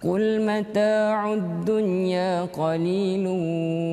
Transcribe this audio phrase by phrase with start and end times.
[0.00, 3.24] قل متاع الدنيا قليل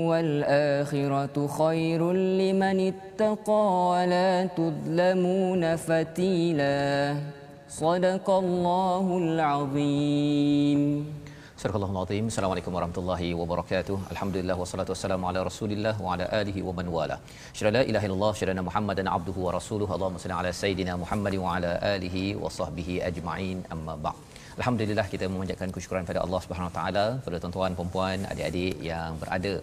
[0.08, 6.80] والآخرة خير لمن اتقى ولا تظلمون فتيلا
[7.70, 10.82] صدق الله العظيم.
[11.58, 12.24] صدق الله العظيم.
[12.32, 14.00] السلام عليكم ورحمة الله وبركاته.
[14.12, 17.20] الحمد لله والصلاة والسلام على رسول الله وعلى آله ومن والاه.
[17.52, 19.96] شرنا لا إله إلا الله شرنا محمدا عبده ورسوله.
[19.96, 23.58] اللهم صل على سيدنا محمد وعلى آله وصحبه أجمعين.
[23.76, 24.27] أما بعد.
[24.60, 27.06] Alhamdulillah kita memanjatkan kesyukuran pada Allah Subhanahu Wa Taala.
[27.26, 29.54] Pada tuan-tuan, puan-puan, adik-adik yang berada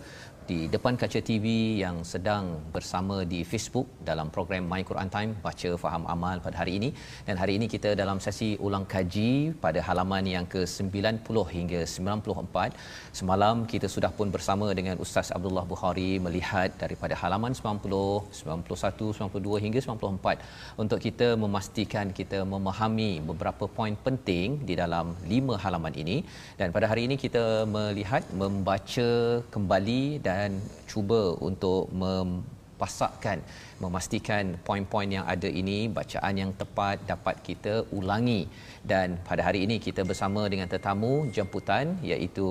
[0.51, 1.47] di depan kaca TV
[1.83, 2.45] yang sedang
[2.75, 6.89] bersama di Facebook dalam program My Quran Time baca faham amal pada hari ini.
[7.27, 9.31] Dan hari ini kita dalam sesi ulang kaji
[9.65, 12.77] pada halaman yang ke-90 hingga 94
[13.21, 18.03] semalam kita sudah pun bersama dengan Ustaz Abdullah Bukhari melihat daripada halaman 90
[18.43, 25.57] 91 92 hingga 94 untuk kita memastikan kita memahami beberapa poin penting di dalam lima
[25.65, 26.19] halaman ini.
[26.61, 27.45] Dan pada hari ini kita
[27.77, 29.09] melihat membaca
[29.57, 30.59] kembali dan dan
[30.91, 33.39] cuba untuk mempasakkan
[33.85, 38.43] memastikan poin-poin yang ada ini bacaan yang tepat dapat kita ulangi.
[38.91, 42.49] Dan pada hari ini kita bersama dengan tetamu jemputan iaitu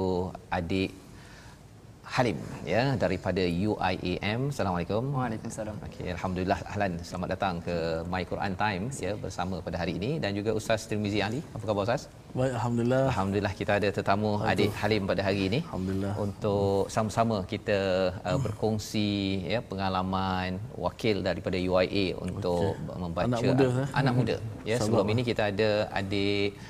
[0.57, 1.02] adik
[2.15, 2.37] Halim
[2.71, 4.41] ya daripada UIAM.
[4.53, 5.03] Assalamualaikum.
[5.17, 5.75] Waalaikumsalam.
[5.85, 6.93] Okey, alhamdulillah ahlan.
[7.07, 7.75] Selamat datang ke
[8.11, 11.39] My Quran Time ya bersama pada hari ini dan juga Ustaz Tirmizi Ali.
[11.57, 12.03] Apa khabar Ustaz?
[12.37, 13.01] Baik, alhamdulillah.
[13.09, 14.51] Alhamdulillah kita ada tetamu Betul.
[14.51, 15.59] adik Halim pada hari ini.
[15.65, 16.13] Alhamdulillah.
[16.25, 17.79] Untuk sama-sama kita
[18.21, 19.09] uh, berkongsi
[19.55, 23.01] ya pengalaman wakil daripada UIA untuk okay.
[23.05, 24.35] membaca anak muda, uh, anak muda.
[24.69, 25.71] Ya, sebelum ini kita ada
[26.01, 26.61] adik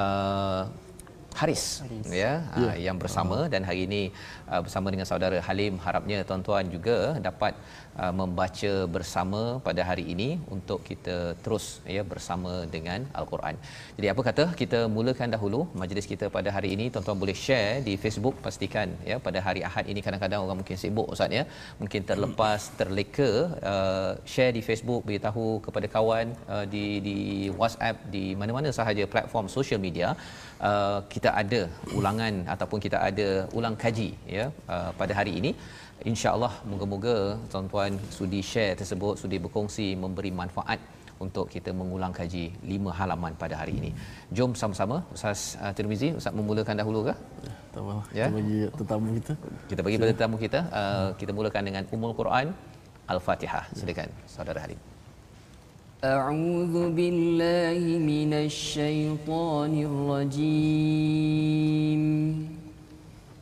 [0.00, 0.85] uh,
[1.36, 2.06] Haris, Haris.
[2.08, 2.72] ya yeah.
[2.72, 4.02] uh, yang bersama dan hari ini
[4.48, 7.52] uh, bersama dengan saudara Halim harapnya tuan-tuan juga dapat
[8.02, 13.56] uh, membaca bersama pada hari ini untuk kita terus ya bersama dengan al-Quran.
[13.98, 14.44] Jadi apa kata?
[14.60, 16.86] Kita mulakan dahulu majlis kita pada hari ini.
[16.94, 21.08] Tuan-tuan boleh share di Facebook pastikan ya pada hari Ahad ini kadang-kadang orang mungkin sibuk
[21.14, 21.44] ustaz ya.
[21.82, 23.30] Mungkin terlepas terleka
[23.72, 27.16] uh, share di Facebook beritahu kepada kawan uh, di di
[27.60, 30.08] WhatsApp di mana-mana sahaja platform social media
[30.68, 31.60] uh, kita ada
[31.98, 35.52] ulangan ataupun kita ada ulang kaji ya uh, pada hari ini
[36.11, 37.15] insyaallah moga-moga
[37.51, 40.79] tuan-tuan sudi share tersebut sudi berkongsi memberi manfaat
[41.25, 43.91] untuk kita mengulang kaji lima halaman pada hari ini.
[44.37, 47.13] Jom sama-sama Ustaz uh, Tirmizi Ustaz memulakan dahulu ke?
[48.19, 48.27] Ya.
[48.27, 49.33] Kita bagi tetamu kita.
[49.69, 50.59] Kita bagi pada tetamu kita.
[50.79, 52.47] Uh, kita mulakan dengan Ummul Quran
[53.13, 53.63] Al-Fatihah.
[53.77, 54.81] Silakan saudara Halim.
[56.01, 62.01] أعوذ بالله من الشيطان الرجيم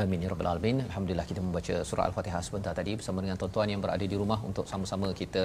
[0.00, 0.78] Amin ya rabbal alamin.
[0.88, 4.68] Alhamdulillah kita membaca surah Al-Fatihah sebentar tadi bersama dengan tuan-tuan yang berada di rumah untuk
[4.72, 5.44] sama-sama kita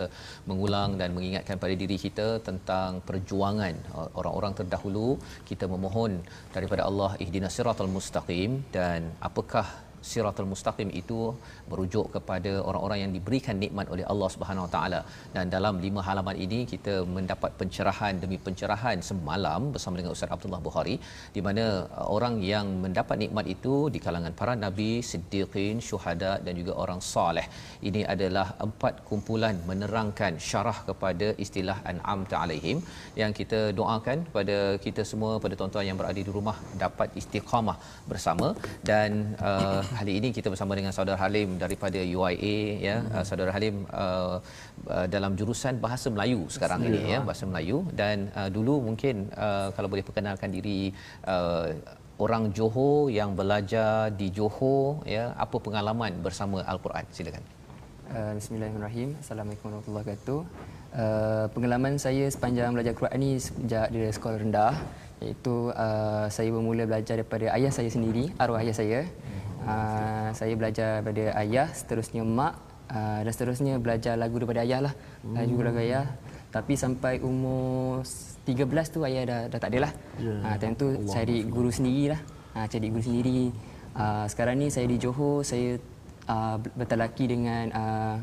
[0.50, 5.16] mengulang dan mengingatkan pada diri kita tentang perjuangan uh, orang-orang terdahulu.
[5.48, 6.20] Kita memohon
[6.56, 11.20] daripada Allah ihdinas siratal mustaqim dan apakah siratal mustaqim itu
[11.72, 15.00] merujuk kepada orang-orang yang diberikan nikmat oleh Allah Subhanahu Wa Taala
[15.36, 20.62] dan dalam lima halaman ini kita mendapat pencerahan demi pencerahan semalam bersama dengan Ustaz Abdullah
[20.68, 20.96] Bukhari
[21.36, 21.66] di mana
[22.00, 27.00] uh, orang yang mendapat nikmat itu di kalangan para nabi, siddiqin, syuhada dan juga orang
[27.14, 27.48] soleh.
[27.90, 32.78] Ini adalah empat kumpulan menerangkan syarah kepada istilah an'am alaihim
[33.22, 37.78] yang kita doakan kepada kita semua pada tuan-tuan yang berada di rumah dapat istiqamah
[38.12, 38.48] bersama
[38.90, 39.12] dan
[39.50, 42.96] uh, hari ini kita bersama dengan saudara Halim daripada UIA ya.
[43.04, 43.14] Hmm.
[43.16, 44.38] uh, saudara Halim uh,
[44.88, 47.78] uh, dalam jurusan bahasa Melayu sekarang Mesti, ini ya bahasa Melayu.
[47.92, 50.96] Dan uh, dulu mungkin uh, kalau boleh perkenalkan diri
[51.28, 51.76] uh,
[52.22, 57.06] orang Johor yang belajar di Johor ya apa pengalaman bersama Al-Quran?
[57.12, 57.44] Silakan.
[58.12, 59.10] Uh, Bismillahirrahmanirrahim.
[59.24, 60.40] Assalamualaikum warahmatullahi wabarakatuh.
[60.92, 64.76] Uh, pengalaman saya sepanjang belajar Quran ni sejak dari sekolah rendah
[65.24, 69.00] iaitu uh, saya bermula belajar daripada ayah saya sendiri arwah ayah saya.
[69.62, 72.58] Uh, saya belajar daripada ayah, seterusnya mak
[72.90, 74.94] uh, dan seterusnya belajar lagu daripada ayah lah.
[75.22, 75.38] Hmm.
[75.38, 76.06] Lagu lagu ayah.
[76.52, 78.04] Tapi sampai umur
[78.44, 79.92] 13 tu ayah dah, dah tak ada lah.
[80.20, 80.40] Yeah.
[80.44, 82.22] Uh, time tu Allah cari guru sendiri lah.
[82.58, 83.42] Uh, cari guru sendiri.
[83.96, 85.80] Uh, sekarang ni saya di Johor, saya
[86.28, 88.16] uh, bertalaki dengan uh,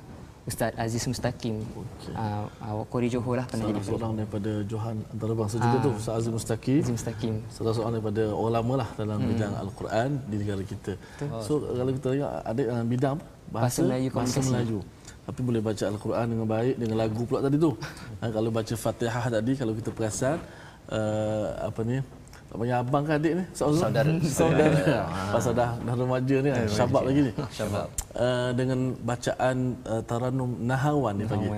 [0.49, 1.57] Ustaz Aziz Mustaqim.
[1.61, 2.15] Okay.
[2.17, 3.81] Uh, uh, Kori Johor lah pernah jadi.
[3.85, 6.81] Seorang daripada Johan antarabangsa juga uh, tu Ustaz Aziz Mustaqim.
[6.81, 7.35] Aziz Mustaqim.
[7.53, 9.29] Salah seorang daripada ulama lah dalam hmm.
[9.31, 10.93] bidang Al-Quran di negara kita.
[10.97, 11.41] Betul.
[11.45, 14.79] So kalau kita tengok ada dalam bidang bahasa, bahasa Melayu bahasa Melayu.
[15.29, 17.73] Tapi boleh baca Al-Quran dengan baik dengan lagu pula tadi tu.
[18.21, 20.41] ha, kalau baca Fatihah tadi kalau kita perasan
[20.89, 22.01] uh, apa ni
[22.49, 23.45] tak punya abang ke adik ni?
[23.59, 24.13] Saudara.
[24.25, 25.05] Saudara.
[25.05, 25.37] Ah.
[25.37, 26.65] Pasal dah, dah remaja ni kan.
[26.65, 27.33] Syabab lagi ni.
[27.53, 27.89] Syabab.
[28.17, 31.49] Uh, dengan bacaan uh, Taranum Nahawan ni pagi.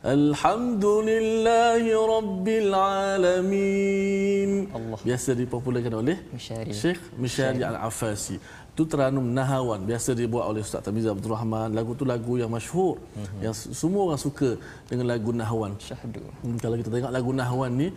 [0.00, 4.50] Alhamdulillahi Rabbil Alamin.
[4.72, 4.98] Allah.
[5.04, 6.72] Biasa dipopularkan oleh Mishari.
[6.72, 8.40] Syekh Mishari Al-Afasi.
[8.72, 9.84] Itu Taranum Nahawan.
[9.84, 11.76] Biasa dibuat oleh Ustaz Tamiz Abdul Rahman.
[11.78, 12.96] Lagu tu lagu yang masyhur.
[12.96, 13.44] Uh-huh.
[13.44, 14.56] Yang semua orang suka
[14.88, 15.76] dengan lagu Nahawan.
[15.76, 16.24] Syahdu.
[16.40, 17.88] Hmm, kalau kita tengok lagu Nahawan ni,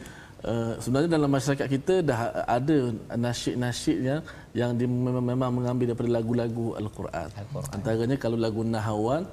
[0.43, 4.19] Uh, sebenarnya dalam masyarakat kita dah ada nasyid-nasyid yang
[4.51, 7.29] yang memang, memang mengambil daripada lagu-lagu Al-Quran.
[7.31, 7.71] Al-Quran.
[7.75, 9.23] Antaranya kalau lagu Nahawan,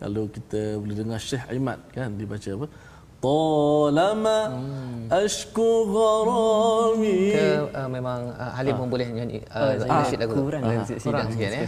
[0.00, 2.66] kalau kita boleh dengar Syekh Aimat kan dibaca apa?
[3.24, 5.04] Talama hmm.
[5.12, 7.18] ashku gharami.
[7.36, 10.32] Ke uh, memang uh, Halim pun boleh nyanyi uh, nasyid lagu.
[10.48, 11.64] Quran uh, sidang sikit ya.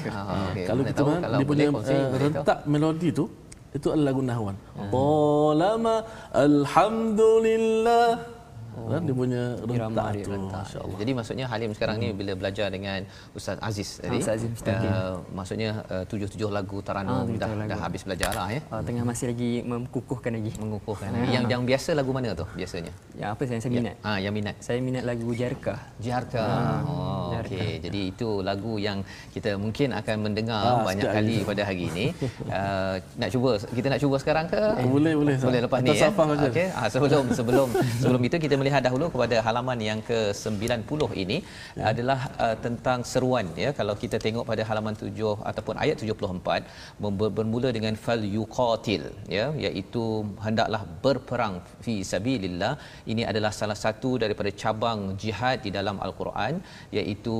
[0.72, 3.28] Kalau kita tahu, kalau dia punya uh, rentak melodi tu
[3.76, 4.56] itu adalah lagu Nahawan.
[4.56, 4.88] Hmm.
[4.88, 5.96] Talama
[6.32, 8.35] alhamdulillah
[8.76, 8.92] Oh.
[8.92, 10.30] Kan dia punya rentak tu.
[10.36, 10.98] Masya-Allah.
[11.00, 12.04] Jadi maksudnya Halim sekarang hmm.
[12.04, 13.00] ni bila belajar dengan
[13.32, 14.20] Ustaz Aziz tadi.
[14.20, 17.70] Ustaz Aziz uh, maksudnya uh, tujuh-tujuh lagu Taranum ah, dah lagu.
[17.72, 18.60] dah habis belajar lah ya.
[18.68, 20.52] Uh, tengah masih lagi mengukuhkan lagi.
[20.60, 21.08] Mengukuhkan.
[21.08, 21.24] Uh.
[21.32, 22.92] Yang yang biasa lagu mana tu biasanya?
[23.16, 23.96] Yang apa saya, saya minat?
[23.96, 24.04] Ya.
[24.04, 24.56] Ah, yang minat.
[24.60, 25.74] Saya minat lagu Jarka.
[25.96, 26.44] Jarka.
[26.44, 27.80] Uh, oh, okey.
[27.80, 29.00] Jadi itu lagu yang
[29.32, 32.06] kita mungkin akan mendengar ah, banyak kali pada hari ini.
[32.44, 34.60] Uh, nak cuba kita nak cuba sekarang ke?
[34.60, 35.36] Eh, boleh boleh.
[35.40, 36.08] Boleh lepas Atas ni ya.
[36.52, 36.68] Okey.
[36.76, 37.68] Ah, sebelum sebelum
[38.04, 41.36] sebelum itu kita melihat dahulu kepada halaman yang ke-90 ini
[41.78, 41.84] ya.
[41.90, 43.70] adalah uh, tentang seruan ya.
[43.78, 47.06] Kalau kita tengok pada halaman 7 ataupun ayat 74
[47.36, 49.04] bermula dengan fal yuqatil
[49.36, 49.46] ya.
[49.64, 50.04] Iaitu
[50.46, 51.54] hendaklah berperang
[51.84, 52.72] fi sabilillah.
[53.14, 56.54] Ini adalah salah satu daripada cabang jihad di dalam al-Quran
[56.98, 57.38] iaitu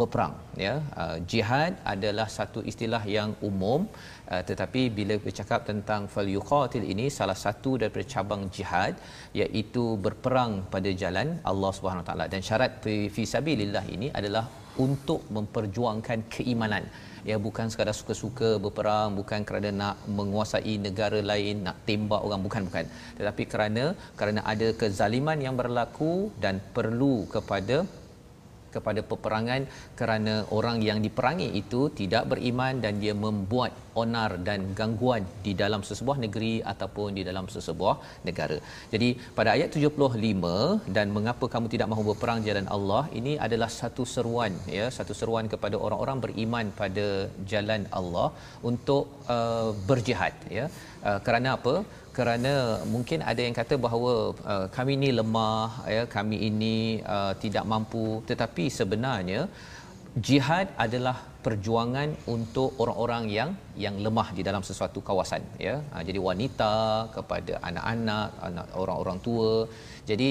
[0.00, 0.76] berperang ya.
[1.02, 3.80] Uh, jihad adalah satu istilah yang umum
[4.34, 8.94] Uh, tetapi bila bercakap tentang fal yuqatil ini salah satu daripada cabang jihad
[9.40, 12.24] iaitu berperang pada jalan Allah Subhanahu taala.
[12.32, 12.72] Dan syarat
[13.14, 14.44] fi sabilillah ini adalah
[14.86, 16.84] untuk memperjuangkan keimanan.
[17.28, 22.62] Ya bukan sekadar suka-suka berperang bukan kerana nak menguasai negara lain nak tembak orang bukan
[22.68, 22.84] bukan.
[23.18, 23.84] Tetapi kerana
[24.18, 26.12] kerana ada kezaliman yang berlaku
[26.44, 27.78] dan perlu kepada
[28.74, 29.62] kepada peperangan
[30.00, 33.72] kerana orang yang diperangi itu tidak beriman dan dia membuat
[34.02, 37.94] onar dan gangguan di dalam sesebuah negeri ataupun di dalam sesebuah
[38.28, 38.58] negara.
[38.94, 39.08] Jadi
[39.38, 44.54] pada ayat 75 dan mengapa kamu tidak mahu berperang jalan Allah ini adalah satu seruan
[44.78, 47.06] ya satu seruan kepada orang-orang beriman pada
[47.52, 48.28] jalan Allah
[48.70, 49.04] untuk
[49.36, 50.66] uh, berjihad ya.
[51.06, 51.74] Uh, kerana apa?
[52.18, 52.52] kerana
[52.92, 54.12] mungkin ada yang kata bahawa
[54.52, 56.76] uh, kami ini lemah ya kami ini
[57.16, 58.06] uh, tidak mampu.
[58.30, 59.40] Tetapi sebenarnya
[60.28, 63.50] jihad adalah perjuangan untuk orang-orang yang
[63.84, 65.76] yang lemah di dalam sesuatu kawasan ya.
[65.92, 66.74] Ha, jadi wanita
[67.16, 69.52] kepada anak-anak anak orang-orang tua.
[70.10, 70.30] Jadi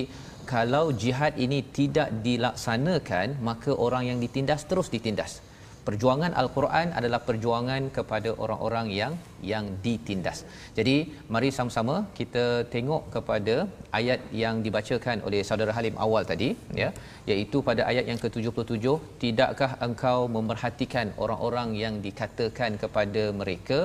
[0.54, 5.40] kalau jihad ini tidak dilaksanakan maka orang yang ditindas terus ditindas
[5.88, 9.14] perjuangan al-Quran adalah perjuangan kepada orang-orang yang
[9.52, 10.40] yang ditindas.
[10.78, 10.96] Jadi
[11.34, 13.56] mari sama-sama kita tengok kepada
[14.00, 16.50] ayat yang dibacakan oleh saudara Halim awal tadi
[16.82, 16.90] ya
[17.32, 23.80] iaitu pada ayat yang ke-77 tidakkah engkau memerhatikan orang-orang yang dikatakan kepada mereka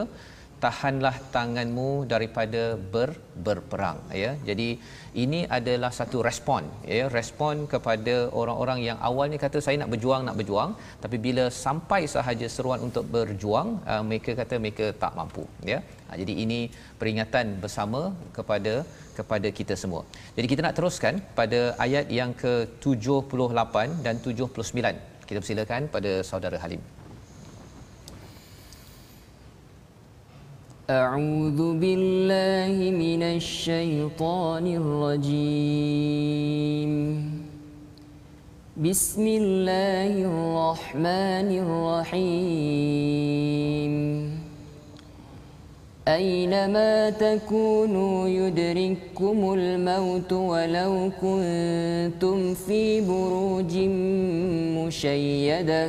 [0.64, 3.10] tahanlah tanganmu daripada ber,
[3.46, 4.30] berperang ya.
[4.48, 4.68] Jadi
[5.22, 6.62] ini adalah satu respon
[6.94, 7.04] ya.
[7.18, 10.72] Respon kepada orang-orang yang awalnya kata saya nak berjuang nak berjuang.
[11.04, 15.80] Tapi bila sampai sahaja seruan untuk berjuang uh, mereka kata mereka tak mampu ya.
[16.08, 16.60] Ha, jadi ini
[17.00, 18.02] peringatan bersama
[18.36, 18.74] kepada
[19.18, 20.02] kepada kita semua.
[20.36, 23.76] Jadi kita nak teruskan pada ayat yang ke-78
[24.06, 26.82] dan 79 kita persilakan pada saudara Halim
[30.92, 36.12] أعوذ بالله من الشيطان الرجيم.
[38.76, 42.72] بسم الله الرحمن الرحيم.
[46.08, 53.74] أينما تكونوا يدرككم الموت ولو كنتم في بروج
[54.76, 55.88] مشيدة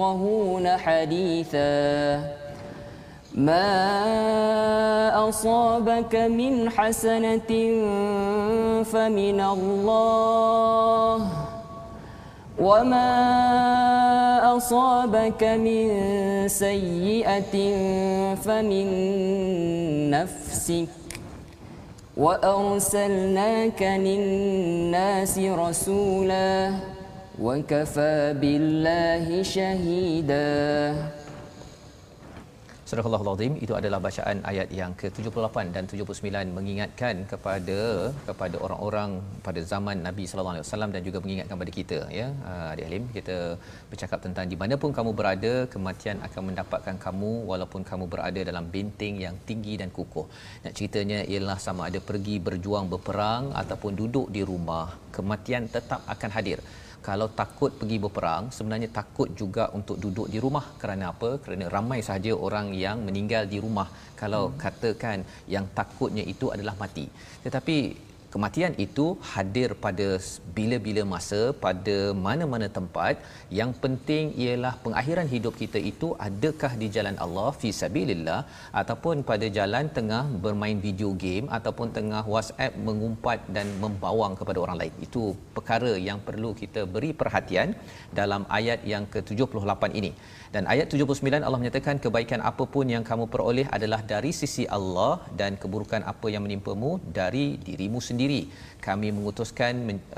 [0.00, 2.24] يفقهون حديثا.
[3.34, 7.52] ما أصابك من حسنة
[8.84, 11.28] فمن الله.
[12.58, 13.12] وما
[14.56, 15.88] أصابك من
[16.48, 17.54] سيئة
[18.34, 18.86] فمن
[20.10, 20.88] نفسك.
[22.16, 26.72] وأرسلناك للناس رسولا.
[27.39, 30.45] وكفى بالله شهيدا
[32.89, 37.79] Surah Al-Azim itu adalah bacaan ayat yang ke-78 dan 79 mengingatkan kepada
[38.27, 39.09] kepada orang-orang
[39.45, 43.05] pada zaman Nabi sallallahu alaihi wasallam dan juga mengingatkan kepada kita ya ah, Adik Halim
[43.17, 43.37] kita
[43.89, 48.67] bercakap tentang di mana pun kamu berada kematian akan mendapatkan kamu walaupun kamu berada dalam
[48.75, 50.27] benteng yang tinggi dan kukuh.
[50.63, 54.85] Nak ceritanya ialah sama ada pergi berjuang berperang ataupun duduk di rumah
[55.17, 56.61] kematian tetap akan hadir
[57.00, 60.64] kalau takut pergi berperang sebenarnya takut juga untuk duduk di rumah.
[60.80, 61.40] Kerana apa?
[61.42, 63.88] Kerana ramai sahaja orang yang meninggal di rumah.
[64.20, 64.56] Kalau hmm.
[64.60, 65.18] katakan
[65.54, 67.08] yang takutnya itu adalah mati.
[67.44, 67.76] Tetapi
[68.34, 70.08] kematian itu hadir pada
[70.56, 71.96] bila-bila masa pada
[72.26, 73.14] mana-mana tempat.
[73.58, 78.40] Yang penting ialah pengakhiran hidup kita itu adakah di jalan Allah fi sabilillah
[78.82, 84.78] ataupun pada jalan tengah bermain video game ataupun tengah WhatsApp mengumpat dan membawang kepada orang
[84.82, 84.94] lain.
[85.06, 85.24] Itu
[85.56, 87.70] perkara yang perlu kita beri perhatian
[88.20, 90.12] dalam ayat yang ke-78 ini
[90.54, 95.54] dan ayat 79 Allah menyatakan kebaikan apapun yang kamu peroleh adalah dari sisi Allah dan
[95.62, 98.40] keburukan apa yang menimpamu dari dirimu sendiri.
[98.86, 99.74] Kami mengutuskan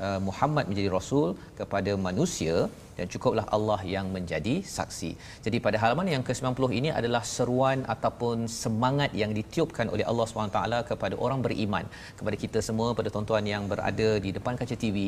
[0.07, 5.11] uh, Muhammad menjadi rasul kepada manusia dan cukuplah Allah yang menjadi saksi.
[5.45, 10.61] Jadi pada halaman yang ke-90 ini adalah seruan ataupun semangat yang ditiupkan oleh Allah SWT
[10.91, 11.85] kepada orang beriman,
[12.19, 14.99] kepada kita semua, pada tuan-tuan yang berada di depan kaca TV,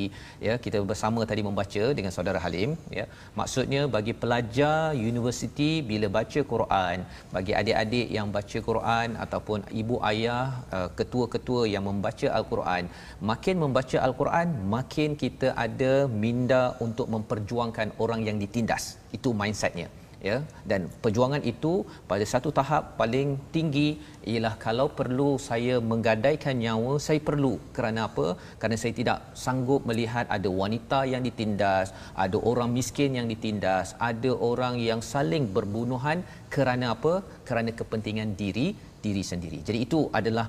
[0.46, 3.06] ya, kita bersama tadi membaca dengan saudara Halim, ya.
[3.40, 6.96] Maksudnya bagi pelajar universiti bila baca Quran,
[7.36, 10.44] bagi adik-adik yang baca Quran ataupun ibu ayah,
[10.76, 12.84] uh, ketua-ketua yang membaca Al-Quran,
[13.30, 18.84] makin membaca Al-Quran, makin kita ada minda untuk memperjuangkan menyelamatkan orang yang ditindas.
[19.16, 19.88] Itu mindsetnya
[20.28, 20.36] ya.
[20.70, 21.72] Dan perjuangan itu
[22.10, 23.88] pada satu tahap paling tinggi
[24.32, 27.52] ialah kalau perlu saya menggadaikan nyawa saya perlu.
[27.76, 28.26] Kerana apa?
[28.58, 31.86] Kerana saya tidak sanggup melihat ada wanita yang ditindas
[32.26, 36.20] ada orang miskin yang ditindas ada orang yang saling berbunuhan.
[36.56, 37.14] Kerana apa?
[37.48, 38.68] Kerana kepentingan diri
[39.04, 39.58] diri sendiri.
[39.68, 40.46] Jadi itu adalah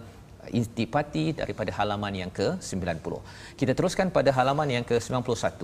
[0.59, 3.13] intipati daripada halaman yang ke-90.
[3.59, 5.61] Kita teruskan pada halaman yang ke-91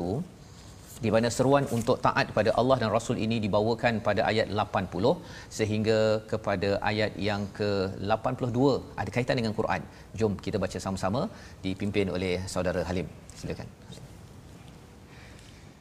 [1.05, 5.13] di mana seruan untuk taat kepada Allah dan Rasul ini dibawakan pada ayat 80
[5.59, 5.99] sehingga
[6.33, 8.59] kepada ayat yang ke-82
[9.01, 9.83] ada kaitan dengan Quran.
[10.17, 11.23] Jom kita baca sama-sama
[11.67, 13.09] dipimpin oleh saudara Halim.
[13.37, 13.69] Silakan.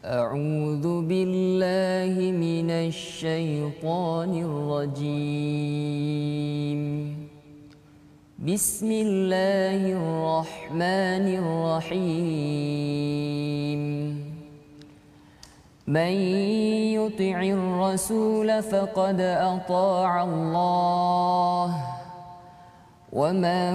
[0.06, 2.14] أعوذ بالله
[2.46, 6.06] من الشيطان الرجيم
[8.38, 12.86] بسم الله الرحمن الرحيم
[15.91, 16.15] من
[16.95, 21.75] يطع الرسول فقد أطاع الله.
[23.13, 23.73] ومن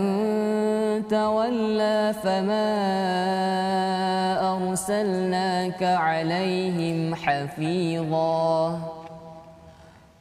[1.07, 2.71] تولى فما
[4.55, 8.79] أرسلناك عليهم حفيظا.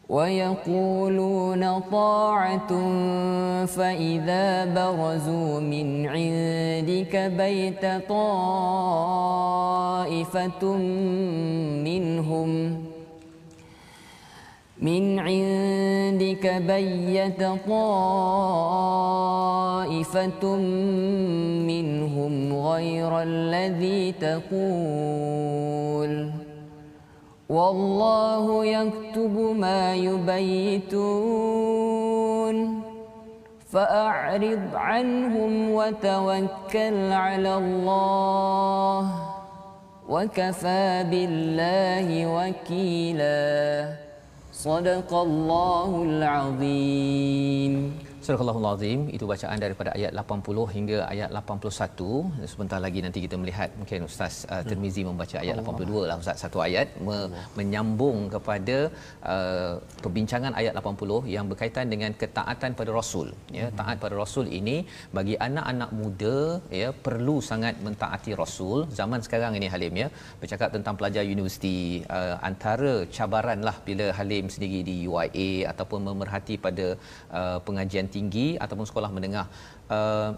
[0.09, 2.69] ويقولون طاعة
[3.67, 8.37] فإذا برزوا من عندك بيت طائفة
[11.85, 12.85] منهم.
[14.79, 18.17] من عندك بيت طائفة
[21.67, 25.65] منهم غير الذي تقول.
[27.49, 30.95] والله يكتب ما يبيتون.
[33.73, 39.13] فأعرض عنهم وتوكل على الله
[40.09, 43.89] وكفى بالله وكيلا.
[44.53, 47.99] صدق الله العظيم.
[48.25, 52.47] Surah Al Azim itu bacaan daripada ayat 80 hingga ayat 81.
[52.53, 56.59] Sebentar lagi nanti kita melihat mungkin Ustaz uh, Tirmizi membaca ayat 82 lah Ustaz satu
[56.67, 57.29] ayat me-
[57.59, 58.77] menyambung kepada
[59.33, 63.29] uh, perbincangan ayat 80 yang berkaitan dengan ketaatan pada Rasul.
[63.59, 63.77] Ya, hmm.
[63.81, 64.77] taat pada Rasul ini
[65.19, 66.39] bagi anak-anak muda
[66.81, 68.89] ya perlu sangat mentaati Rasul.
[69.01, 70.09] Zaman sekarang ini Halim ya
[70.41, 71.77] bercakap tentang pelajar universiti
[72.09, 76.89] uh, antara cabaran lah bila Halim sendiri di UIA ataupun memerhati pada
[77.41, 79.47] uh, pengajian tinggi ataupun sekolah menengah
[79.97, 80.31] uh,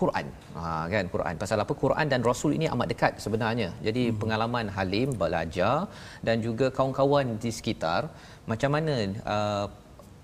[0.00, 0.26] Quran.
[0.56, 1.34] Ha kan Quran.
[1.42, 3.68] Pasal apa Quran dan Rasul ini amat dekat sebenarnya.
[3.86, 4.16] Jadi hmm.
[4.22, 5.76] pengalaman Halim belajar
[6.26, 8.00] dan juga kawan-kawan di sekitar
[8.50, 8.94] macam mana
[9.34, 9.66] uh,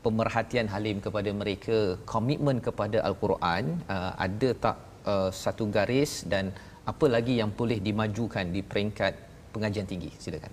[0.04, 1.78] pemerhatian Halim kepada mereka,
[2.14, 4.76] komitmen kepada Al-Quran, uh, ada tak
[5.12, 6.52] uh, satu garis dan
[6.92, 9.12] apa lagi yang boleh dimajukan di peringkat
[9.56, 10.12] pengajian tinggi?
[10.22, 10.52] Silakan.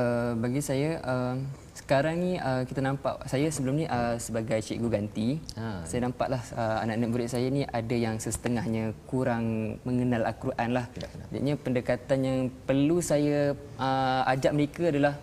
[0.00, 1.36] Uh, bagi saya uh,
[1.72, 5.80] sekarang ni uh, kita nampak saya sebelum ni uh, sebagai cikgu ganti ha.
[5.88, 10.86] saya nampaklah uh, anak-anak murid saya ni ada yang setengahnya kurang mengenal al-Quran lah.
[11.32, 15.16] Jadinya pendekatan yang perlu saya uh, ajak mereka adalah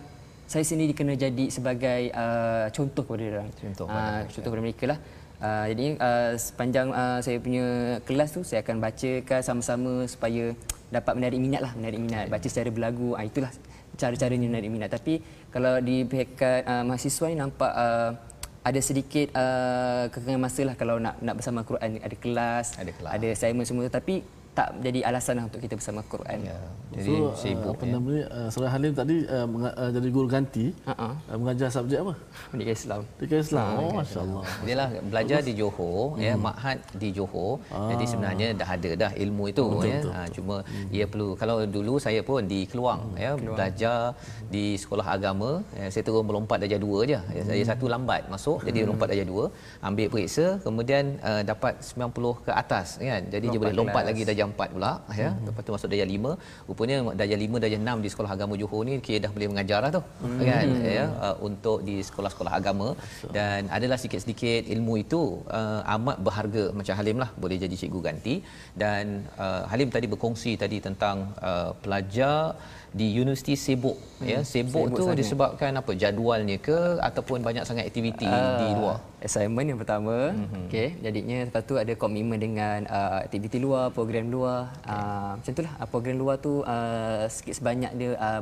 [0.50, 3.44] saya sendiri kena jadi sebagai uh, contoh kepada mereka.
[3.62, 5.00] Contoh, uh, contoh kepada mereka lah.
[5.40, 7.66] Uh, jadi uh, sepanjang uh, saya punya
[8.04, 10.58] kelas tu saya akan bacakan sama-sama supaya
[10.90, 12.26] dapat menarik minat lah, menarik minat.
[12.34, 13.54] Baca secara berlagu, uh, itulah
[13.96, 14.90] cara-caranya menarik minat.
[14.90, 18.14] Tapi kalau di pihak uh, mahasiswa ni nampak uh,
[18.60, 23.12] ada sedikit uh, kekangan masa lah kalau nak nak bersama Quran ada kelas, ada, kelas.
[23.12, 24.22] ada assignment semua tapi
[24.60, 26.40] tak jadi alasan lah untuk kita bersama Quran.
[26.44, 26.60] Ya.
[27.00, 27.80] Jadi so, sibuk.
[27.80, 27.92] Apa ya.
[27.96, 28.22] nama ni?
[28.28, 30.76] Uh, Surah Halim tadi uh, uh, jadi guru ganti.
[30.84, 31.14] Uh-huh.
[31.32, 32.14] Uh, mengajar subjek apa?
[32.52, 33.02] Pendidikan Islam.
[33.16, 33.72] Pendidikan Islam.
[33.72, 34.44] Uh, oh, masya-Allah.
[34.68, 36.26] Dia lah belajar di Johor, hmm.
[36.28, 37.64] ya, Ma'had di Johor.
[37.72, 37.88] Ah.
[37.96, 40.00] Jadi sebenarnya dah ada dah ilmu itu betul, ya.
[40.04, 40.12] Betul.
[40.12, 40.88] Uh, cuma hmm.
[40.92, 43.24] ia perlu kalau dulu saya pun di Keluang hmm.
[43.24, 43.56] ya, Keluang.
[43.56, 44.50] belajar hmm.
[44.52, 47.20] di sekolah agama, ya, saya turun melompat darjah 2 je.
[47.38, 47.70] Ya, saya hmm.
[47.72, 48.68] satu lambat masuk hmm.
[48.68, 53.24] jadi lompat darjah 2, ambil periksa kemudian uh, dapat 90 ke atas kan.
[53.30, 54.10] Jadi lompat dia boleh lompat kelas.
[54.12, 55.30] lagi darjah 4 pula ya.
[55.32, 55.46] Hmm.
[55.48, 56.70] Lepas tu masuk darjah 5.
[56.70, 59.92] Rupanya darjah 5 darjah 6 di sekolah agama Johor ni kira dah boleh mengajar lah
[59.98, 60.02] tu.
[60.24, 60.40] Hmm.
[60.50, 62.90] Kan ya uh, untuk di sekolah-sekolah agama
[63.38, 65.22] dan adalah sikit-sikit ilmu itu
[65.60, 68.36] uh, amat berharga macam Halim lah boleh jadi cikgu ganti
[68.84, 69.06] dan
[69.46, 71.18] uh, Halim tadi berkongsi tadi tentang
[71.50, 72.56] uh, pelajar
[72.90, 74.26] di universiti sibuk hmm.
[74.26, 75.20] ya sibuk, sibuk tu sangat.
[75.22, 80.66] disebabkan apa jadualnya ke ataupun banyak sangat aktiviti uh, di luar assignment yang pertama mm-hmm.
[80.66, 84.90] okey jadinya lepas tu ada komitmen dengan uh, aktiviti luar program luar okay.
[84.90, 88.42] uh, macam itulah uh, program luar tu uh, sikit sebanyak dia uh,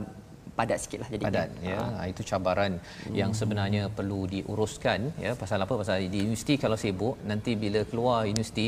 [0.57, 2.03] padat sikitlah jadi padat ya ha.
[2.11, 3.15] itu cabaran hmm.
[3.19, 8.17] yang sebenarnya perlu diuruskan ya pasal apa pasal di universiti kalau sibuk nanti bila keluar
[8.31, 8.67] universiti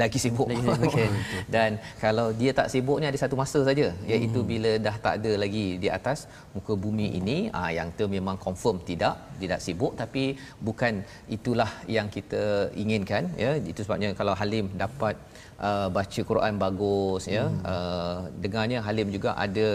[0.00, 0.92] lagi sibuk, lagi sibuk.
[0.92, 1.08] okay.
[1.54, 1.70] dan
[2.04, 4.50] kalau dia tak sibuk ni ada satu masa saja iaitu hmm.
[4.52, 6.18] bila dah tak ada lagi di atas
[6.56, 10.24] muka bumi ini ah yang tu memang confirm tidak tidak sibuk tapi
[10.68, 10.94] bukan
[11.36, 12.42] itulah yang kita
[12.82, 15.16] inginkan ya itu sebabnya kalau Halim dapat
[15.60, 17.60] uh, baca Quran bagus ya hmm.
[17.62, 19.68] uh, dengarnya Halim juga ada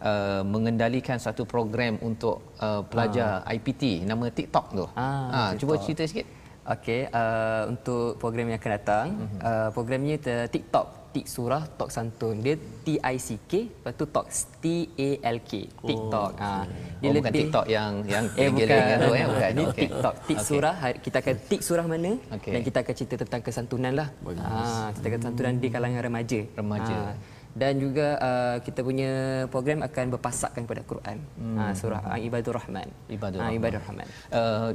[0.00, 3.52] uh, mengendalikan satu program untuk uh, pelajar ah.
[3.54, 5.08] IPT nama TikTok tu ah, ha
[5.52, 5.58] TikTok.
[5.60, 6.26] cuba cerita sikit
[6.74, 12.40] okey uh, untuk program yang akan datang hmm uh, programnya TikTok tik surah tok santun.
[12.40, 14.26] Dia T I C K lepas tu tok
[14.58, 14.64] T
[14.96, 16.32] A L K TikTok.
[16.34, 16.64] Oh, ha
[16.98, 19.24] dia oh, lebih bukan TikTok yang yang eh, bukan, tu eh?
[19.28, 19.80] Bukan okay.
[19.84, 20.14] TikTok.
[20.24, 20.48] Tik okay.
[20.48, 22.52] surah kita akan tik surah mana okay.
[22.56, 24.08] dan kita akan cerita tentang kesantunan lah.
[24.24, 26.40] Ha kita akan kesantunan di kalangan remaja.
[26.56, 26.96] Remaja.
[27.14, 31.56] Ha dan juga uh, kita punya program akan berpasakkan kepada Quran hmm.
[31.60, 34.06] uh, surah uh, Ibadur Rahman Ibadur uh, Rahman, Ibadur Rahman.
[34.32, 34.70] Uh,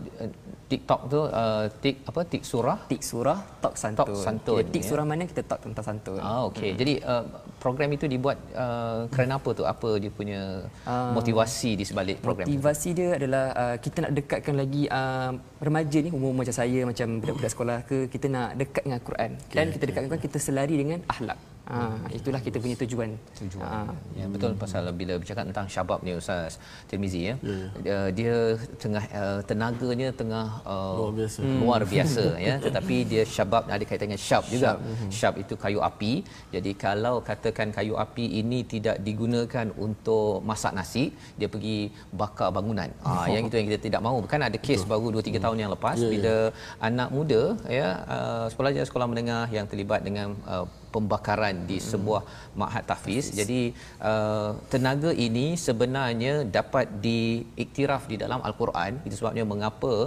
[0.70, 4.84] TikTok tu uh, tik apa tik surah tik surah tok santun, tok santun Jadi, tik
[4.86, 4.90] ya.
[4.94, 6.78] surah mana kita tok tentang santun ah okey hmm.
[6.78, 7.24] jadi uh,
[7.58, 12.46] program itu dibuat uh, kerana apa tu apa dia punya uh, motivasi di sebalik program
[12.46, 12.98] motivasi itu?
[13.02, 17.52] dia adalah uh, kita nak dekatkan lagi uh, remaja ni umur macam saya macam budak-budak
[17.58, 19.56] sekolah ke kita nak dekat dengan Quran okay.
[19.58, 23.10] dan kita dekatkan kita selari dengan akhlak Ha, itulah kita punya tujuan.
[23.36, 23.68] Tujuan.
[23.68, 23.92] Ha.
[24.16, 26.56] Ya betul pasal bila bercakap tentang syabab ni Ustaz
[26.88, 27.36] Tirmizi ya.
[27.44, 28.00] ya, ya.
[28.16, 28.36] Dia
[28.80, 31.40] tengah uh, tenaganya tengah uh, luar biasa.
[31.44, 31.60] Hmm.
[31.60, 34.64] Luar biasa ya tetapi dia syabab ada kaitan dengan syab juga.
[34.64, 35.10] Syab, mhm.
[35.12, 36.14] syab itu kayu api.
[36.56, 42.88] Jadi kalau katakan kayu api ini tidak digunakan untuk masak nasi, dia pergi bakar bangunan.
[43.04, 44.24] Ah ha, yang itu yang kita tidak mahu.
[44.24, 45.44] Bukan ada kes baru 2 3 hmm.
[45.44, 46.56] tahun yang lepas ya, bila ya.
[46.80, 50.64] anak muda ya uh, sekolah sekolah menengah yang terlibat dengan uh,
[50.96, 52.22] pembakaran di sebuah
[52.60, 53.26] ma'had tahfiz.
[53.40, 53.62] Jadi
[54.12, 59.02] uh, tenaga ini sebenarnya dapat diiktiraf di dalam al-Quran.
[59.08, 60.06] Itu sebabnya mengapa uh,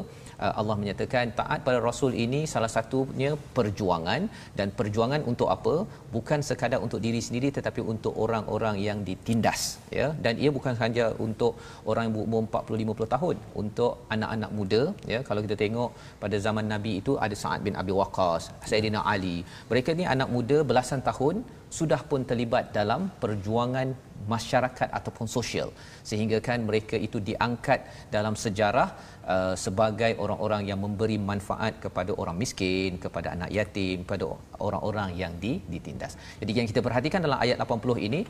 [0.61, 4.22] Allah menyatakan taat pada rasul ini salah satunya perjuangan.
[4.59, 5.74] Dan perjuangan untuk apa?
[6.14, 9.62] Bukan sekadar untuk diri sendiri tetapi untuk orang-orang yang ditindas
[9.98, 10.09] ya.
[10.24, 11.55] Dan ia bukan sahaja untuk
[11.90, 15.20] orang yang berumur 40 50 tahun untuk anak-anak muda ya.
[15.29, 15.90] Kalau kita tengok
[16.24, 19.37] pada zaman nabi itu ada Sa'ad bin Abi Waqqas Sayyidina Ali.
[19.72, 21.44] Mereka ni anak muda belasan tahun
[21.78, 23.88] sudah pun terlibat dalam perjuangan
[24.33, 25.68] masyarakat ataupun sosial
[26.09, 27.80] sehingga kan mereka itu diangkat
[28.14, 28.88] dalam sejarah
[29.35, 34.26] uh, sebagai orang-orang yang memberi manfaat kepada orang miskin kepada anak yatim kepada
[34.66, 35.33] orang-orang yang
[35.72, 36.14] ditindas.
[36.42, 38.20] Jadi yang kita perhatikan dalam ayat 80 ini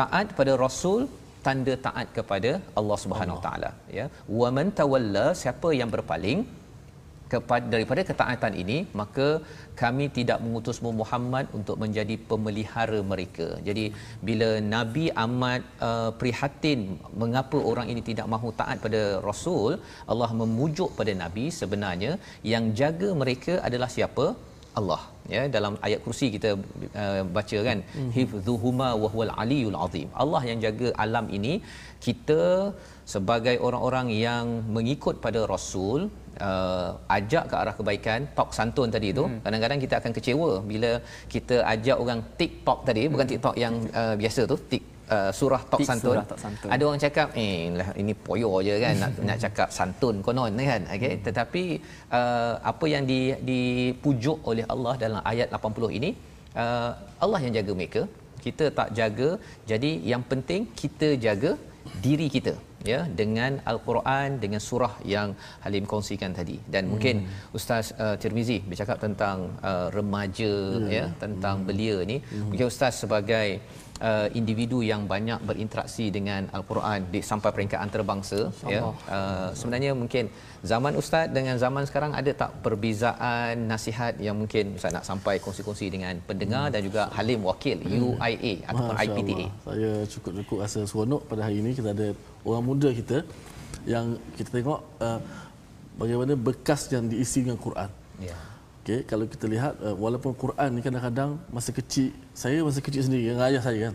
[0.00, 1.00] taat pada rasul
[1.46, 4.06] tanda taat kepada Allah Subhanahu Wa Taala ya.
[4.40, 6.40] Wa man tawalla siapa yang berpaling
[7.32, 9.28] kepada daripada ketaatan ini maka
[9.82, 13.48] kami tidak mengutus Muhammad untuk menjadi pemelihara mereka.
[13.68, 13.84] Jadi
[14.28, 16.80] bila Nabi amat uh, prihatin
[17.22, 19.72] mengapa orang ini tidak mahu taat pada Rasul,
[20.12, 22.12] Allah memujuk pada Nabi sebenarnya
[22.52, 24.26] yang jaga mereka adalah siapa?
[24.78, 25.02] Allah
[25.34, 26.50] ya dalam ayat kursi kita
[27.02, 28.10] uh, baca kan mm-hmm.
[28.16, 31.54] hifdhuhuma wa huwal aliyul azim Allah yang jaga alam ini
[32.06, 32.42] kita
[33.14, 36.00] sebagai orang-orang yang mengikut pada rasul
[36.48, 39.40] uh, ajak ke arah kebaikan talk santun tadi tu hmm.
[39.44, 40.90] kadang-kadang kita akan kecewa bila
[41.34, 43.12] kita ajak orang TikTok tadi hmm.
[43.14, 44.84] bukan TikTok yang uh, biasa tu tik
[45.16, 46.12] Uh, surah tok santun.
[46.12, 49.68] surah tok santun ada orang cakap eh lah, ini poyo je kan nak nak cakap
[49.76, 51.22] santun konon kan okey hmm.
[51.26, 51.62] tetapi
[52.18, 56.10] uh, apa yang di dipujuk oleh Allah dalam ayat 80 ini
[56.62, 56.92] uh,
[57.24, 58.02] Allah yang jaga mereka
[58.44, 59.28] kita tak jaga
[59.70, 61.52] jadi yang penting kita jaga
[62.04, 62.52] diri kita
[62.84, 66.90] ya dengan al-Quran dengan surah yang Halim kongsikan tadi dan hmm.
[66.92, 67.16] mungkin
[67.58, 70.90] ustaz uh, Tirmizi bercakap tentang uh, remaja hmm.
[70.98, 71.66] ya tentang hmm.
[71.66, 72.48] belia ni hmm.
[72.50, 73.48] mungkin ustaz sebagai
[74.02, 78.40] uh, individu yang banyak berinteraksi dengan al-Quran di sampai peringkat antarabangsa
[78.74, 80.30] ya uh, sebenarnya mungkin
[80.62, 85.86] zaman ustaz dengan zaman sekarang ada tak perbezaan nasihat yang mungkin ustaz nak sampai kongsi-kongsi
[85.94, 86.72] dengan pendengar hmm.
[86.74, 88.02] dan juga Halim wakil hmm.
[88.08, 89.50] UIA ataupun Masya IPTA Allah.
[89.66, 92.08] saya cukup-cukup rasa seronok pada hari ini kita ada
[92.48, 93.18] orang muda kita
[93.84, 95.20] yang kita tengok uh,
[96.00, 97.90] bagaimana bekas yang diisi dengan Quran
[98.22, 98.36] ya.
[98.82, 103.32] Okay, kalau kita lihat uh, walaupun Quran ni kadang-kadang masa kecil saya masa kecil sendiri
[103.32, 103.94] dengan ayah saya kan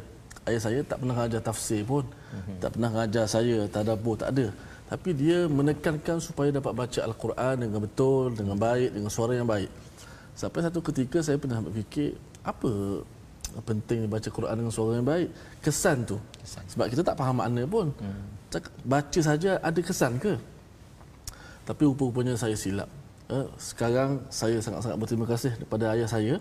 [0.49, 2.57] ayah saya tak pernah ajar tafsir pun mm-hmm.
[2.61, 4.47] tak pernah ajar saya tadabbur tak ada
[4.91, 9.71] tapi dia menekankan supaya dapat baca al-Quran dengan betul dengan baik dengan suara yang baik
[10.37, 12.13] sampai satu ketika saya pernah berfikir
[12.43, 13.01] apa
[13.61, 15.29] penting baca Quran dengan suara yang baik
[15.61, 16.65] kesan tu kesan.
[16.73, 18.32] sebab kita tak faham makna pun hmm.
[18.83, 20.33] Baca saja ada kesan ke?
[21.63, 22.89] Tapi rupa-rupanya saya silap.
[23.31, 26.35] Eh, sekarang saya sangat-sangat berterima kasih kepada ayah saya.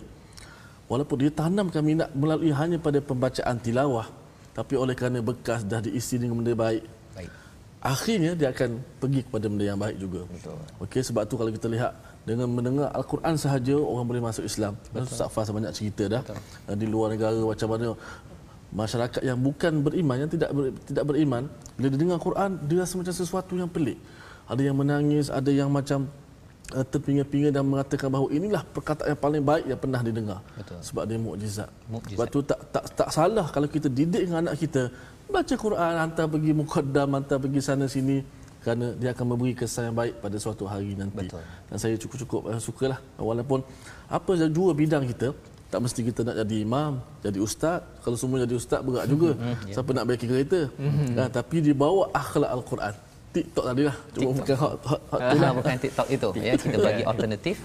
[0.91, 4.07] Walaupun dia tanamkan minat melalui hanya pada pembacaan tilawah
[4.53, 6.85] tapi oleh kerana bekas dah diisi dengan benda baik
[7.17, 7.29] baik.
[7.81, 10.21] akhirnya dia akan pergi kepada benda yang baik juga.
[10.29, 10.57] Betul.
[10.85, 11.91] Okey sebab tu kalau kita lihat
[12.23, 14.77] dengan mendengar al-Quran sahaja orang boleh masuk Islam.
[14.93, 16.21] Dan Ustaz Fas banyak cerita dah.
[16.21, 16.77] Betul.
[16.77, 17.87] di luar negara macam mana
[18.73, 21.45] masyarakat yang bukan beriman yang tidak ber, tidak beriman
[21.77, 24.01] bila dia dengar Quran dia rasa macam sesuatu yang pelik
[24.49, 26.09] ada yang menangis ada yang macam
[26.73, 30.39] uh, terpinga-pinga dan mengatakan bahawa inilah perkataan yang paling baik yang pernah didengar.
[30.57, 30.79] Betul.
[30.81, 31.69] Sebab dia mukjizat.
[31.87, 34.89] Sebab tu tak, tak tak salah kalau kita didik dengan anak kita
[35.29, 38.17] baca Quran, hantar pergi mukaddam, hantar pergi sana sini
[38.63, 41.27] kerana dia akan memberi kesan yang baik pada suatu hari nanti.
[41.27, 41.43] Betul.
[41.67, 43.59] Dan saya cukup-cukup uh, sukalah walaupun
[44.07, 45.35] apa jua bidang kita
[45.73, 49.69] tak mesti kita nak jadi imam jadi ustaz kalau semua jadi ustaz berat juga mm-hmm.
[49.73, 51.17] siapa nak baiki kereta mm-hmm.
[51.17, 52.93] nah, tapi dibawa akhlak al-Quran
[53.33, 54.37] TikTok tadi lah cuma TikTok.
[54.37, 55.51] bukan hot, hot, hot uh, lah.
[55.57, 57.55] bukan TikTok itu ya kita bagi alternatif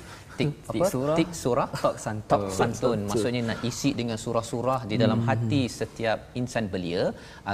[0.40, 2.30] tik tik surah tik surah tok santun.
[2.32, 5.28] tok santun maksudnya nak isi dengan surah-surah di dalam hmm.
[5.30, 7.04] hati setiap insan belia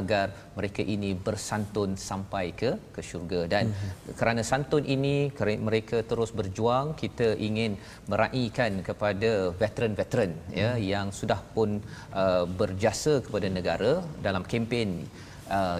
[0.00, 0.26] agar
[0.58, 4.14] mereka ini bersantun sampai ke ke syurga dan hmm.
[4.20, 5.16] kerana santun ini
[5.68, 7.74] mereka terus berjuang kita ingin
[8.12, 9.30] meraihkan kepada
[9.62, 10.82] veteran-veteran ya hmm.
[10.92, 11.70] yang sudah pun
[12.22, 13.92] uh, berjasa kepada negara
[14.26, 14.90] dalam kempen
[15.58, 15.78] uh,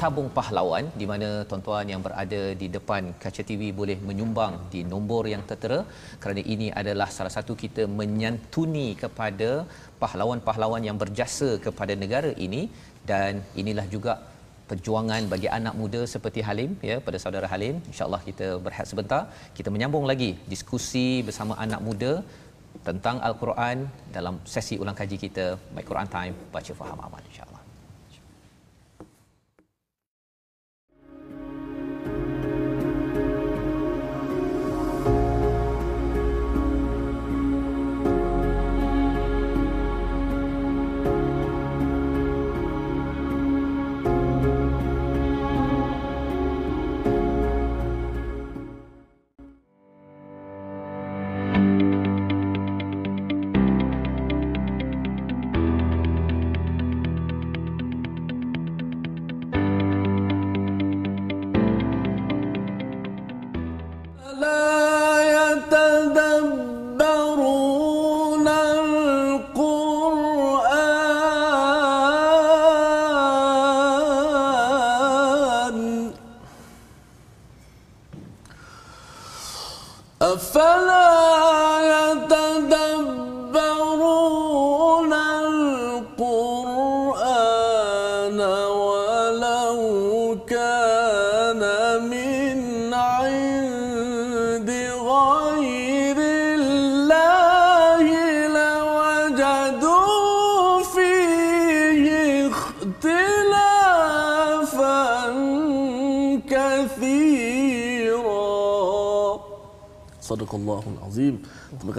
[0.00, 5.24] tabung pahlawan di mana tuan-tuan yang berada di depan kaca TV boleh menyumbang di nombor
[5.32, 5.80] yang tertera.
[6.22, 9.50] Kerana ini adalah salah satu kita menyantuni kepada
[10.02, 12.62] pahlawan-pahlawan yang berjasa kepada negara ini.
[13.10, 14.14] Dan inilah juga
[14.70, 17.76] perjuangan bagi anak muda seperti Halim ya pada saudara Halim.
[17.90, 19.22] Insyaallah kita berehat sebentar.
[19.58, 22.12] Kita menyambung lagi diskusi bersama anak muda
[22.88, 25.46] tentang al-Quran dalam sesi ulang kaji kita.
[25.76, 27.55] My Quran Time baca faham amal insyaallah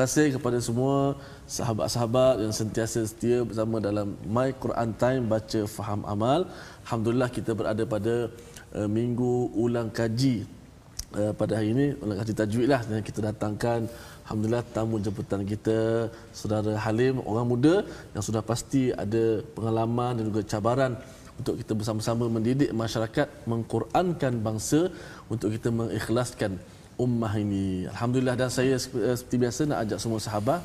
[0.07, 1.19] kasih kepada semua
[1.55, 6.47] sahabat-sahabat yang sentiasa setia bersama dalam My Quran Time baca faham amal.
[6.87, 8.15] Alhamdulillah kita berada pada
[8.77, 10.47] uh, minggu ulang kaji
[11.19, 13.91] uh, pada hari ini ulang kaji tajwid lah yang kita datangkan
[14.23, 16.07] Alhamdulillah tamu jemputan kita
[16.39, 17.75] saudara Halim orang muda
[18.15, 20.95] yang sudah pasti ada pengalaman dan juga cabaran
[21.35, 24.87] untuk kita bersama-sama mendidik masyarakat mengqurankan bangsa
[25.27, 26.55] untuk kita mengikhlaskan
[26.97, 27.85] ummah ini.
[27.93, 30.61] Alhamdulillah dan saya eh, seperti biasa nak ajak semua sahabat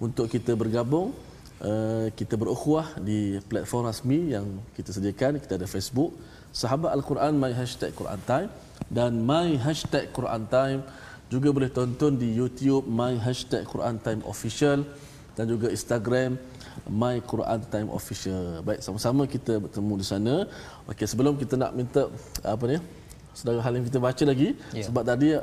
[0.00, 1.12] untuk kita bergabung
[1.60, 5.38] eh, kita berukhuwah di platform rasmi yang kita sediakan.
[5.38, 6.16] Kita ada Facebook
[6.54, 8.46] Sahabat Al-Quran My Hashtag Quran Time
[8.86, 10.86] dan My Hashtag Quran Time
[11.26, 14.86] juga boleh tonton di YouTube My Hashtag Quran Time Official
[15.34, 16.38] dan juga Instagram
[16.86, 18.62] My Quran Time Official.
[18.62, 20.34] Baik, sama-sama kita bertemu di sana.
[20.86, 22.06] Okey, sebelum kita nak minta
[22.46, 22.78] apa ni?
[23.34, 24.86] Saudara Halim kita baca lagi yeah.
[24.86, 25.34] sebab tadi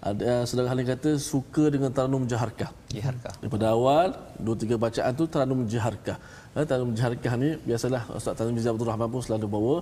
[0.00, 2.72] ada uh, saudara Halim kata suka dengan taranum jaharkah.
[2.88, 3.36] Jaharkah.
[3.40, 6.16] Daripada awal dua tiga bacaan tu taranum jaharkah.
[6.56, 9.74] Eh, taranum jaharkah ni biasalah Ustaz Tanzim Abdul Rahman pun selalu bawa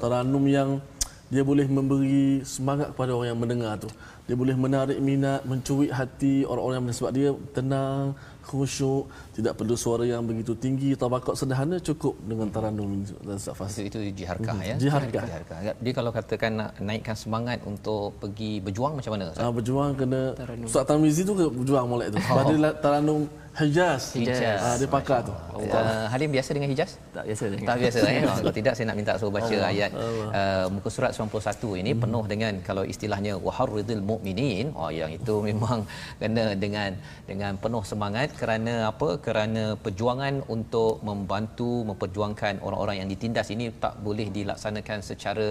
[0.00, 0.80] taranum yang
[1.26, 3.90] dia boleh memberi semangat kepada orang yang mendengar tu.
[4.26, 8.14] Dia boleh menarik minat, mencuri hati orang-orang yang sebab dia tenang,
[8.46, 13.78] khusyuk, tidak perlu suara yang begitu tinggi, tabaqat sederhana cukup dengan taranum dan safas.
[13.82, 14.70] Itu, itu jiharkah hmm.
[14.70, 14.74] ya.
[14.78, 15.24] Jiharkah.
[15.26, 15.58] jiharkah.
[15.82, 19.34] Dia kalau katakan nak naikkan semangat untuk pergi berjuang macam mana?
[19.34, 22.18] Ah, berjuang kena Ustaz Tamizi tu ke berjuang molek tu.
[22.22, 22.38] Oh.
[22.38, 24.02] Pada taranum Hijaz.
[24.12, 24.60] Hijaz.
[24.60, 25.32] Ah, dia pakar tu.
[25.32, 26.90] Uh, Halim biasa dengan Hijaz?
[27.16, 27.44] Tak biasa.
[27.52, 27.68] Dengan.
[27.68, 27.98] Tak biasa.
[28.04, 28.20] ya?
[28.40, 29.70] Kalau tidak, saya nak minta suruh baca Allah.
[29.72, 32.02] ayat uh, muka surat 91 ini hmm.
[32.04, 34.76] penuh dengan kalau istilahnya waharridil mu'minin.
[34.76, 35.88] Oh, yang itu memang
[36.20, 36.90] kena dengan
[37.30, 39.08] dengan penuh semangat kerana apa?
[39.26, 45.48] Kerana perjuangan untuk membantu memperjuangkan orang-orang yang ditindas ini tak boleh dilaksanakan secara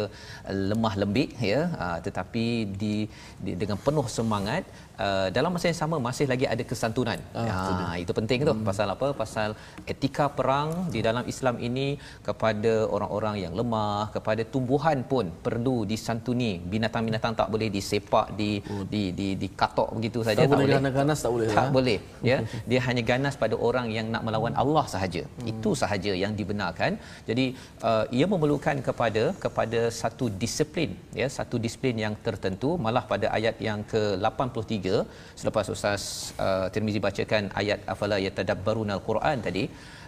[0.70, 2.46] lemah lembik ya, uh, tetapi
[2.82, 2.96] di,
[3.42, 4.62] di dengan penuh semangat
[4.96, 7.20] Uh, dalam masa yang sama masih lagi ada kesantunan.
[7.36, 8.48] Ah, ya, ha itu, ah, itu penting hmm.
[8.50, 9.08] tu pasal apa?
[9.22, 9.50] Pasal
[9.92, 11.88] etika perang di dalam Islam ini
[12.28, 16.52] kepada orang-orang yang lemah, kepada tumbuhan pun perlu disantuni.
[16.74, 18.84] Binatang-binatang tak boleh disepak di oh.
[18.94, 20.94] di di dikatok di begitu saja tak, tak boleh.
[21.00, 21.48] Ganas tak boleh.
[21.60, 21.74] Tak ha?
[21.78, 22.00] boleh.
[22.30, 22.38] Ya.
[22.70, 24.64] Dia hanya ganas pada orang yang nak melawan hmm.
[24.64, 25.24] Allah sahaja.
[25.28, 25.52] Hmm.
[25.52, 26.92] Itu sahaja yang dibenarkan.
[27.30, 27.46] Jadi
[27.90, 33.58] uh, ia memerlukan kepada kepada satu disiplin ya, satu disiplin yang tertentu malah pada ayat
[33.68, 36.04] yang ke-83 3 selepas ustaz
[36.46, 39.64] uh, Tirmizi bacakan ayat afala yatadabbarun al-Quran tadi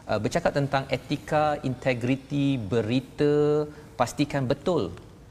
[0.10, 3.34] uh, bercakap tentang etika integriti berita
[4.00, 4.84] pastikan betul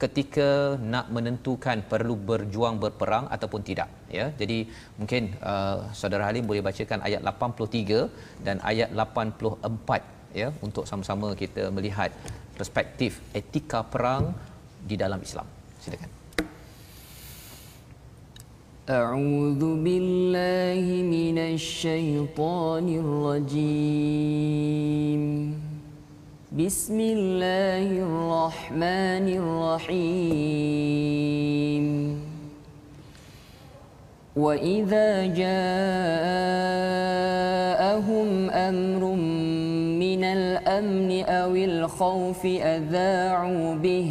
[0.02, 0.48] ketika
[0.92, 4.26] nak menentukan perlu berjuang berperang ataupun tidak ya.
[4.40, 4.59] Jadi
[5.00, 11.64] mungkin uh, saudara Halim boleh bacakan ayat 83 dan ayat 84 ya untuk sama-sama kita
[11.78, 12.12] melihat
[12.59, 14.37] perspektif etika perang
[14.90, 15.48] di dalam Islam.
[15.85, 16.15] Silakan.
[18.87, 25.22] أعوذ بالله من الشيطان الرجيم.
[26.55, 30.66] بسم الله الرحمن الرحيم.
[34.37, 35.51] وإذا جاءهم
[38.51, 39.03] أمر
[39.99, 44.11] من الأمن أو الخوف أذاعوا به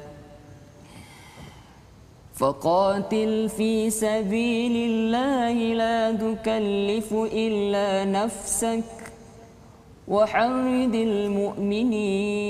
[2.40, 8.84] فقاتل في سبيل الله لا تكلف إلا نفسك
[10.08, 12.40] وحرد المؤمنين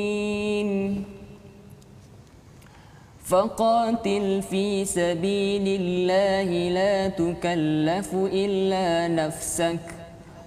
[3.24, 9.80] فقاتل في سبيل الله لا تكلف إلا نفسك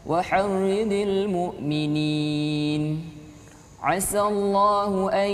[0.07, 3.01] وحرد المؤمنين
[3.84, 5.30] عسى الله أن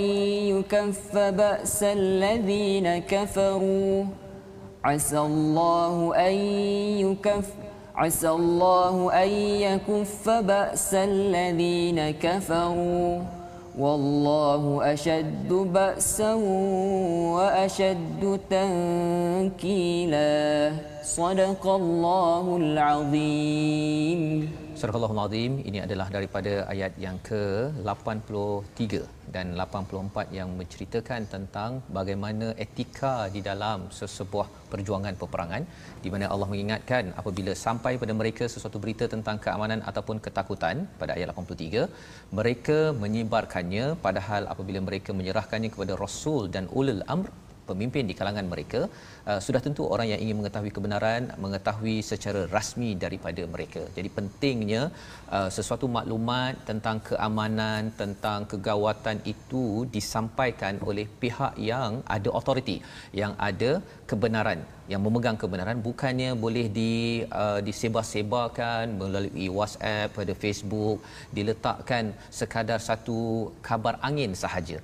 [0.58, 4.04] يكف بأس الذين كفروا.
[4.84, 6.34] عسى الله أن
[7.06, 7.46] يكف
[7.94, 13.22] عسى الله أن يكف بأس الذين كفروا.
[13.78, 16.34] والله أشد بأسا
[17.34, 20.28] وأشد تنكيلا.
[21.04, 24.50] صدق الله العظيم.
[24.80, 28.82] Surah Al-Azim ini adalah daripada ayat yang ke-83
[29.34, 35.68] dan 84 yang menceritakan tentang bagaimana etika di dalam sesebuah perjuangan peperangan
[36.04, 41.12] di mana Allah mengingatkan apabila sampai pada mereka sesuatu berita tentang keamanan ataupun ketakutan pada
[41.18, 41.84] ayat 83
[42.40, 47.28] mereka menyebarkannya padahal apabila mereka menyerahkannya kepada rasul dan ulul amr
[47.70, 48.80] pemimpin di kalangan mereka
[49.30, 53.82] uh, sudah tentu orang yang ingin mengetahui kebenaran mengetahui secara rasmi daripada mereka.
[53.96, 54.82] Jadi pentingnya
[55.36, 59.64] uh, sesuatu maklumat tentang keamanan tentang kegawatan itu
[59.96, 62.76] disampaikan oleh pihak yang ada authority
[63.22, 63.72] yang ada
[64.10, 64.60] kebenaran
[64.92, 65.78] yang memegang kebenaran.
[65.88, 66.92] Bukannya boleh di
[67.42, 70.98] uh, disebar-sebarkan melalui WhatsApp pada Facebook
[71.36, 73.18] diletakkan sekadar satu
[73.68, 74.78] kabar angin sahaja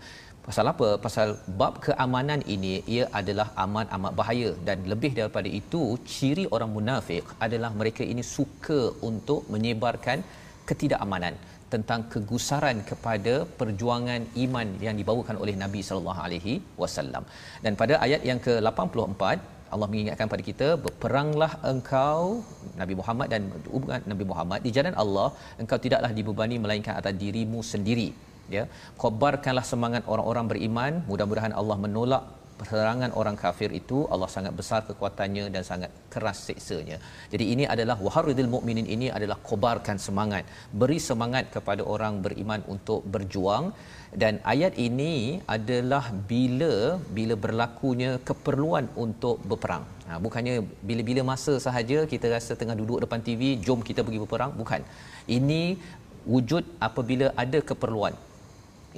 [0.49, 0.89] Pasal apa?
[1.05, 1.29] Pasal
[1.61, 5.81] bab keamanan ini ia adalah amat amat bahaya dan lebih daripada itu
[6.13, 10.21] ciri orang munafik adalah mereka ini suka untuk menyebarkan
[10.69, 11.35] ketidakamanan
[11.73, 17.27] tentang kegusaran kepada perjuangan iman yang dibawakan oleh Nabi sallallahu alaihi wasallam.
[17.65, 19.23] Dan pada ayat yang ke-84
[19.75, 22.21] Allah mengingatkan pada kita berperanglah engkau
[22.83, 23.43] Nabi Muhammad dan
[24.13, 25.29] Nabi Muhammad di jalan Allah
[25.63, 28.09] engkau tidaklah dibebani melainkan atas dirimu sendiri
[28.57, 28.65] ya.
[29.03, 30.93] Kobarkanlah semangat orang-orang beriman.
[31.11, 32.25] Mudah-mudahan Allah menolak
[32.61, 33.99] perangan orang kafir itu.
[34.13, 36.97] Allah sangat besar kekuatannya dan sangat keras siksanya.
[37.33, 40.45] Jadi ini adalah waharidil mukminin ini adalah kobarkan semangat,
[40.81, 43.67] beri semangat kepada orang beriman untuk berjuang.
[44.23, 45.13] Dan ayat ini
[45.57, 46.75] adalah bila
[47.17, 49.85] bila berlakunya keperluan untuk berperang.
[50.09, 50.55] Ha, bukannya
[50.89, 54.81] bila-bila masa sahaja kita rasa tengah duduk depan TV, jom kita pergi berperang, bukan.
[55.37, 55.63] Ini
[56.35, 58.15] wujud apabila ada keperluan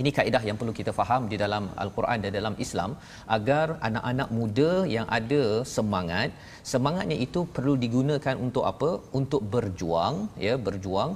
[0.00, 2.90] ini kaedah yang perlu kita faham di dalam al-Quran dan dalam Islam
[3.36, 5.42] agar anak-anak muda yang ada
[5.74, 6.30] semangat
[6.72, 8.90] semangatnya itu perlu digunakan untuk apa?
[9.20, 11.12] Untuk berjuang ya berjuang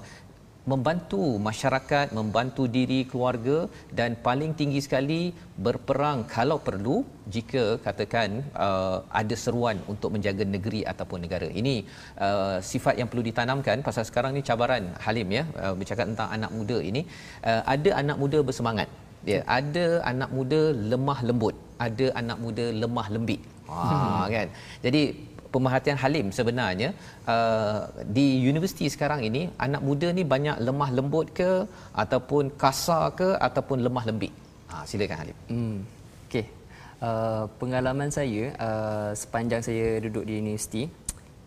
[0.70, 3.56] membantu masyarakat, membantu diri keluarga
[3.98, 5.22] dan paling tinggi sekali
[5.66, 6.96] berperang kalau perlu
[7.34, 8.30] jika katakan
[8.66, 11.48] uh, ada seruan untuk menjaga negeri ataupun negara.
[11.60, 11.74] Ini
[12.26, 16.52] uh, sifat yang perlu ditanamkan pasal sekarang ni cabaran Halim ya uh, bercakap tentang anak
[16.58, 17.02] muda ini
[17.50, 18.90] uh, ada anak muda bersemangat.
[19.30, 20.60] Ya, ada anak muda
[20.90, 21.54] lemah lembut,
[21.86, 23.42] ada anak muda lemah lembik.
[23.70, 24.48] Ha kan.
[24.84, 25.02] Jadi
[25.54, 26.88] pemerhatian Halim sebenarnya
[27.32, 27.78] uh,
[28.16, 31.50] di universiti sekarang ini anak muda ni banyak lemah lembut ke
[32.02, 34.32] ataupun kasar ke ataupun lemah lembik.
[34.72, 35.36] Ha silakan Halim.
[35.52, 35.78] Hmm.
[36.26, 36.44] Okey.
[37.02, 40.82] Uh, pengalaman saya uh, sepanjang saya duduk di universiti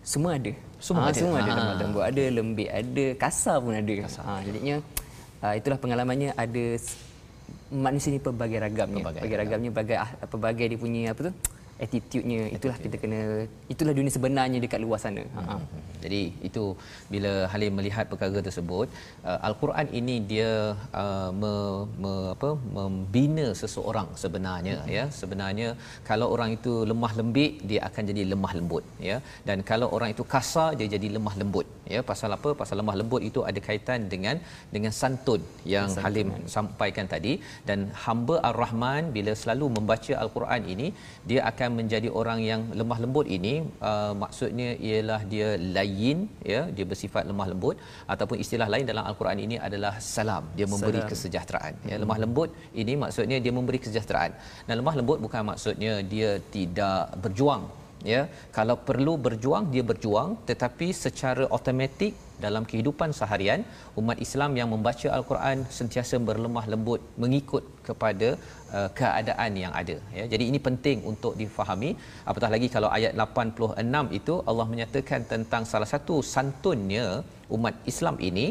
[0.06, 0.54] semua ada.
[0.78, 1.18] Semua ha, ada.
[1.18, 3.96] Semua ada lemah lembut, ada lembik, ada kasar pun ada.
[4.06, 4.24] Kasar.
[4.28, 4.76] Ha jadinya
[5.42, 6.66] uh, itulah pengalamannya ada
[7.74, 11.34] manusia ni pelbagai ragamnya pelbagai ragamnya pelbagai ah, pelbagai dia punya apa tu
[11.84, 13.22] attitude-nya itulah kita kena
[13.74, 15.24] itulah dunia sebenarnya dekat luar sana.
[15.36, 15.48] Hmm.
[15.50, 15.56] Ha.
[16.04, 16.64] Jadi itu
[17.14, 18.88] bila Halim melihat perkara tersebut
[19.30, 20.52] uh, al-Quran ini dia
[21.02, 21.54] uh, me,
[22.04, 24.94] me, apa membina seseorang sebenarnya hmm.
[24.98, 25.04] ya.
[25.20, 25.68] Sebenarnya
[26.10, 29.18] kalau orang itu lemah lembik dia akan jadi lemah lembut ya.
[29.50, 32.02] Dan kalau orang itu kasar dia jadi lemah lembut ya.
[32.12, 32.52] Pasal apa?
[32.62, 34.38] Pasal lemah lembut itu ada kaitan dengan
[34.76, 35.42] dengan santun
[35.76, 36.06] yang santun.
[36.06, 37.36] Halim sampaikan tadi
[37.68, 40.88] dan hamba ar-Rahman bila selalu membaca al-Quran ini
[41.30, 43.54] dia akan akan menjadi orang yang lemah lembut ini
[43.90, 46.20] uh, maksudnya ialah dia layin
[46.52, 47.76] ya dia bersifat lemah lembut
[48.14, 50.44] ataupun istilah lain dalam al-Quran ini adalah salam.
[50.58, 51.12] Dia memberi salam.
[51.12, 51.98] kesejahteraan ya.
[52.04, 52.50] Lemah lembut
[52.82, 54.32] ini maksudnya dia memberi kesejahteraan.
[54.68, 57.66] Dan lemah lembut bukan maksudnya dia tidak berjuang
[58.14, 58.22] ya.
[58.58, 62.14] Kalau perlu berjuang dia berjuang tetapi secara automatik
[62.46, 63.62] dalam kehidupan seharian
[64.00, 68.30] umat Islam yang membaca al-Quran sentiasa berlemah lembut mengikut kepada
[68.78, 70.24] uh, keadaan yang ada ya.
[70.34, 71.92] Jadi ini penting untuk difahami.
[72.30, 77.06] Apatah lagi kalau ayat 86 itu Allah menyatakan tentang salah satu santunnya
[77.58, 78.48] umat Islam ini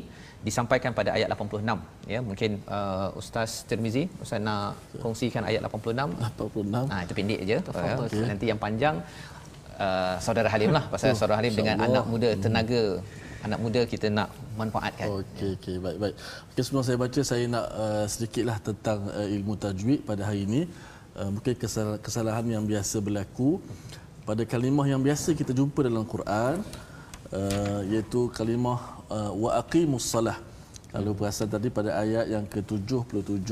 [0.49, 2.20] disampaikan pada ayat 86 ya.
[2.29, 8.25] Mungkin uh, ustaz Tirmizi ustaz nak kongsikan ayat 86 86 ah itu pendek aje okay.
[8.31, 8.97] nanti yang panjang
[9.85, 12.85] uh, saudara Halim lah pasal oh, saudara Halim dengan anak muda tenaga.
[12.99, 13.24] hmm.
[13.45, 14.28] Anak muda kita nak
[14.61, 15.07] manfaatkan.
[15.20, 16.14] Okey okey baik baik.
[16.51, 20.62] Okay, sebelum saya baca saya nak uh, sedikitlah tentang uh, ilmu tajwid pada hari ini.
[21.14, 23.62] Uh, mungkin kesalahan, kesalahan yang biasa berlaku
[24.28, 26.64] pada kalimah yang biasa kita jumpa dalam Quran
[27.30, 28.80] uh, iaitu kalimah
[29.12, 30.38] uh, wa aqimus salah.
[30.95, 33.51] Kalau perasan tadi pada ayat yang ke-77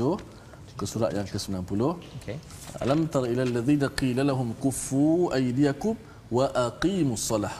[0.79, 1.81] ke surat yang ke-90.
[2.17, 2.37] Okey.
[2.83, 5.93] Alam tara ila alladzina qila lahum kuffu aydiyakum
[6.33, 7.53] wa aqimus salah.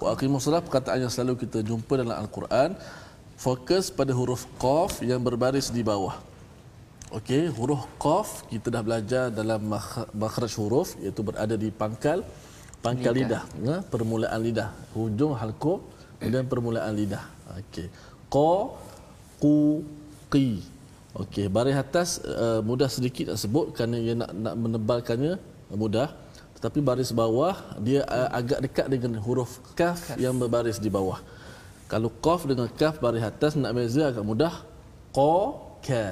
[0.00, 2.76] Wa aqimus salah perkataan yang selalu kita jumpa dalam al-Quran
[3.36, 6.16] fokus pada huruf qaf yang berbaris di bawah.
[7.16, 9.60] Okey, huruf qaf kita dah belajar dalam
[10.22, 12.20] makhraj huruf iaitu berada di pangkal
[12.84, 15.80] pangkal lidah, lidah ya, permulaan lidah, hujung halqum
[16.20, 17.24] dan permulaan lidah.
[17.60, 17.88] Okey.
[18.34, 18.52] Qa
[19.42, 19.56] qu
[20.32, 20.48] qi
[21.16, 25.40] Okey, baris atas uh, mudah sedikit nak sebut kerana ia nak nak menebalkannya
[25.72, 26.12] mudah.
[26.56, 31.20] Tetapi baris bawah dia uh, agak dekat dengan huruf kaf, kaf yang berbaris di bawah.
[31.86, 34.64] Kalau qaf dengan kaf baris atas nak beza agak mudah.
[35.12, 35.36] Qa
[35.84, 36.06] ka.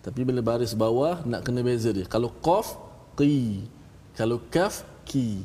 [0.00, 2.08] Tapi bila baris bawah nak kena beza dia.
[2.08, 2.80] Kalau qaf
[3.20, 3.68] qi.
[4.16, 5.44] Kalau kaf ki.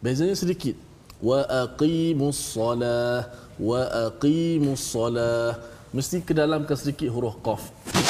[0.00, 0.80] Bezanya sedikit.
[1.20, 3.28] Wa aqimus salah
[3.60, 7.62] wa aqimus salah mesti ke dalam ke sedikit huruf qaf.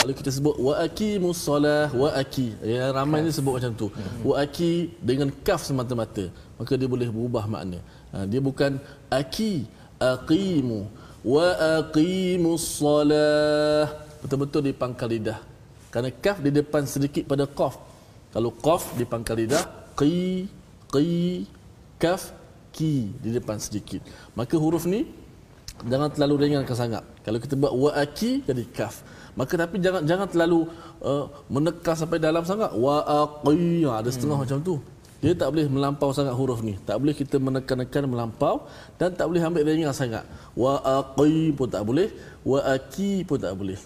[0.02, 3.86] Kalau kita sebut wa aqimus solah wa aki, ya ramai ni sebut macam tu.
[4.26, 6.26] Wa aki dengan kaf semata-mata,
[6.58, 7.78] maka dia boleh berubah makna.
[8.10, 8.82] Ha, dia bukan
[9.20, 9.70] aki
[10.02, 10.90] aqimu
[11.22, 11.46] wa
[11.78, 13.86] aqimus solah
[14.22, 15.38] betul-betul di pangkal lidah.
[15.94, 17.78] Kerana kaf di depan sedikit pada qaf.
[18.34, 19.62] Kalau qaf di pangkal lidah,
[19.94, 20.50] qi
[20.90, 21.46] qi
[22.02, 22.34] kaf
[22.74, 24.02] ki di depan sedikit.
[24.36, 25.06] Maka huruf ni
[25.86, 27.15] jangan terlalu ringankan sangat.
[27.26, 29.02] Kalau kita buat wa aki jadi kaf.
[29.34, 30.70] Maka tapi jangan jangan terlalu
[31.02, 32.70] uh, menekan sampai dalam sangat.
[32.70, 34.44] Wa aqi ha, ada setengah hmm.
[34.46, 34.74] macam tu.
[35.18, 36.78] Dia tak boleh melampau sangat huruf ni.
[36.86, 40.22] Tak boleh kita menekan-nekan melampau dan tak boleh ambil ringan sangat.
[40.54, 42.14] Wa aqi pun tak boleh,
[42.46, 43.80] wa aki pun tak boleh.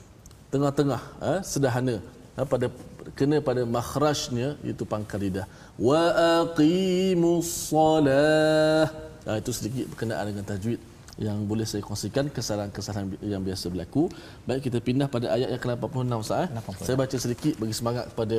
[0.53, 1.97] Tengah-tengah, ha, sederhana.
[2.37, 2.69] Ha, pada
[3.17, 5.49] kena pada makhrajnya itu pangkal lidah.
[5.81, 6.03] Wa
[6.45, 8.85] aqimus salah.
[9.25, 10.90] Ha, itu sedikit berkenaan dengan tajwid
[11.21, 14.09] yang boleh saya kongsikan kesalahan-kesalahan yang biasa berlaku.
[14.49, 16.49] Baik kita pindah pada ayat yang ke-86 Ustaz.
[16.49, 16.49] Eh.
[16.87, 18.37] Saya baca sedikit bagi semangat kepada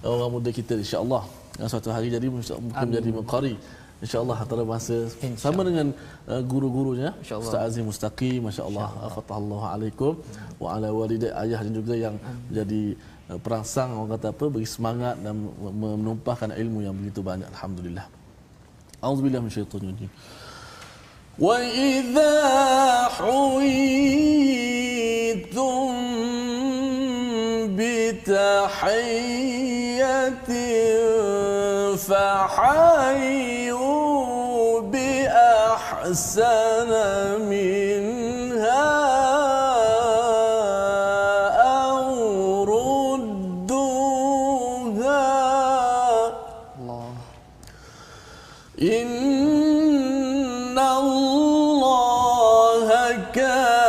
[0.00, 1.22] orang muda kita insya-Allah.
[1.60, 3.54] Yang suatu hari jadi mungkin menjadi muqari.
[4.02, 5.94] InsyaAllah antara masa Insya sama dengan
[6.26, 10.12] uh, guru-gurunya Ustaz Azim Mustaqim Masya-Allah Fatahallahu alaikum
[10.58, 12.18] Wa ala walidah ayah dan juga yang
[12.50, 12.98] menjadi
[13.30, 15.38] uh, perangsang orang kata apa bagi semangat dan
[16.02, 18.06] menumpahkan ilmu yang begitu banyak Alhamdulillah
[19.06, 20.10] A'udzubillah minasyaitonir rajim
[21.38, 24.42] وإذا حييتم
[27.76, 29.32] بتحية
[33.12, 33.92] فحيوا
[34.80, 36.42] بأحسن
[37.48, 37.91] منها
[53.31, 53.80] صدق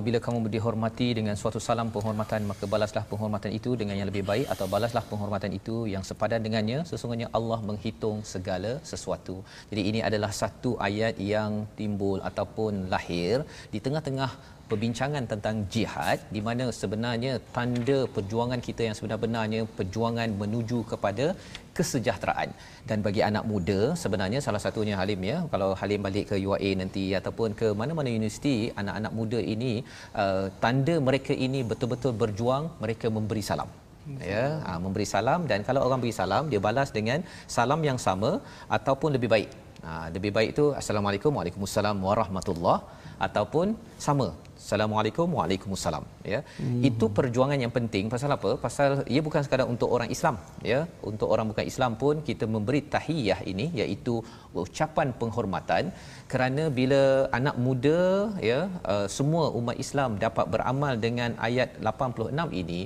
[0.00, 4.46] apabila kamu dihormati dengan suatu salam penghormatan maka balaslah penghormatan itu dengan yang lebih baik
[4.52, 6.78] atau balaslah penghormatan itu yang sepadan dengannya.
[6.90, 9.36] Sesungguhnya Allah menghitung segala sesuatu.
[9.70, 13.44] Jadi ini adalah satu ayat yang timbul ataupun lahir
[13.74, 14.30] di tengah-tengah
[14.70, 21.26] perbincangan tentang jihad di mana sebenarnya tanda perjuangan kita yang sebenar-benarnya perjuangan menuju kepada
[21.78, 22.50] kesejahteraan.
[22.88, 27.04] Dan bagi anak muda sebenarnya salah satunya Halim ya kalau Halim balik ke UAE nanti
[27.20, 29.72] ataupun ke mana-mana universiti anak-anak muda ini
[30.22, 33.70] uh, tanda mereka ini betul-betul berjuang mereka memberi salam.
[34.32, 37.20] Ya ha, memberi salam dan kalau orang beri salam dia balas dengan
[37.56, 38.30] salam yang sama
[38.76, 39.50] ataupun lebih baik.
[39.84, 42.80] Ha, lebih baik itu assalamualaikum waalaikumsalam warahmatullahi
[43.26, 44.28] ataupun sama
[44.60, 46.40] Assalamualaikum Waalaikumsalam ya.
[46.60, 46.80] Hmm.
[46.88, 48.50] Itu perjuangan yang penting pasal apa?
[48.64, 50.36] Pasal ia bukan sekadar untuk orang Islam
[50.72, 50.80] ya.
[51.10, 54.14] Untuk orang bukan Islam pun kita memberi tahiyah ini iaitu
[54.62, 55.84] ucapan penghormatan
[56.32, 57.02] kerana bila
[57.38, 58.00] anak muda
[58.50, 58.60] ya
[58.92, 62.80] uh, semua umat Islam dapat beramal dengan ayat 86 ini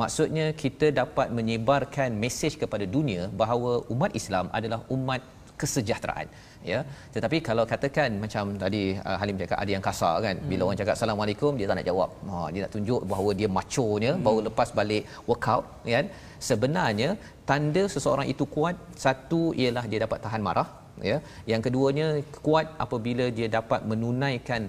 [0.00, 5.22] maksudnya kita dapat menyebarkan mesej kepada dunia bahawa umat Islam adalah umat
[5.60, 6.28] kesejahteraan
[6.72, 6.80] ya.
[7.14, 10.36] Tetapi kalau katakan macam tadi uh, Halim cakap ada yang kasar kan.
[10.50, 10.66] Bila hmm.
[10.66, 12.10] orang cakap assalamualaikum dia tak nak jawab.
[12.30, 14.24] Ha dia nak tunjuk bahawa dia machonya hmm.
[14.26, 16.06] baru lepas balik workout kan.
[16.50, 17.08] Sebenarnya
[17.50, 20.68] tanda seseorang itu kuat satu ialah dia dapat tahan marah
[21.10, 21.18] ya.
[21.52, 22.08] Yang keduanya
[22.46, 24.64] kuat apabila dia dapat menunaikan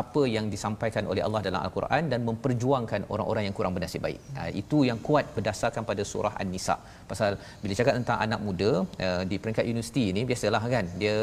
[0.00, 4.20] apa yang disampaikan oleh Allah dalam Al-Quran dan memperjuangkan orang-orang yang kurang bernasib baik.
[4.36, 6.76] Ha, itu yang kuat berdasarkan pada surah An-Nisa.
[7.10, 8.70] Pasal bila cakap tentang anak muda
[9.06, 11.16] uh, di peringkat universiti ini biasalah kan dia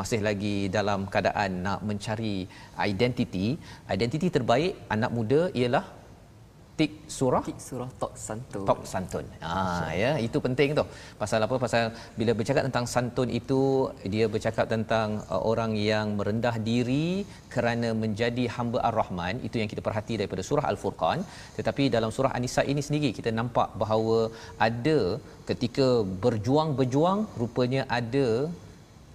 [0.00, 2.36] masih lagi dalam keadaan nak mencari
[2.92, 3.46] identiti.
[3.96, 5.84] Identiti terbaik anak muda ialah
[6.80, 7.42] tik surah?
[7.48, 8.64] Tik surah tok santun.
[8.70, 9.26] Tok santun.
[9.46, 9.54] Ha
[10.02, 10.84] ya itu penting tu.
[11.22, 11.56] Pasal apa?
[11.64, 11.82] Pasal
[12.20, 13.60] bila bercakap tentang santun itu
[14.14, 17.06] dia bercakap tentang uh, orang yang merendah diri
[17.54, 19.36] kerana menjadi hamba ar-rahman.
[19.48, 21.20] Itu yang kita perhati daripada surah al-furqan.
[21.58, 24.18] Tetapi dalam surah an-nisa ini sendiri kita nampak bahawa
[24.68, 25.00] ada
[25.50, 25.88] ketika
[26.24, 28.28] berjuang-berjuang rupanya ada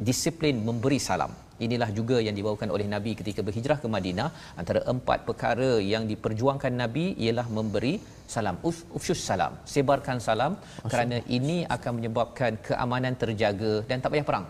[0.08, 1.34] disiplin memberi salam
[1.66, 4.30] inilah juga yang dibawakan oleh Nabi ketika berhijrah ke Madinah.
[4.62, 7.94] Antara empat perkara yang diperjuangkan Nabi ialah memberi
[8.36, 8.58] salam.
[8.98, 9.56] Ufsyus salam.
[9.76, 10.90] Sebarkan salam Masya.
[10.92, 14.48] kerana ini akan menyebabkan keamanan terjaga dan tak payah perang.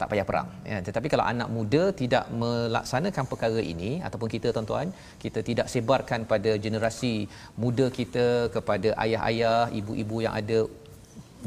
[0.00, 0.48] Tak payah perang.
[0.70, 4.88] Ya tetapi kalau anak muda tidak melaksanakan perkara ini ataupun kita tuan-tuan
[5.24, 7.14] kita tidak sebarkan pada generasi
[7.62, 8.26] muda kita
[8.56, 10.58] kepada ayah-ayah ibu-ibu yang ada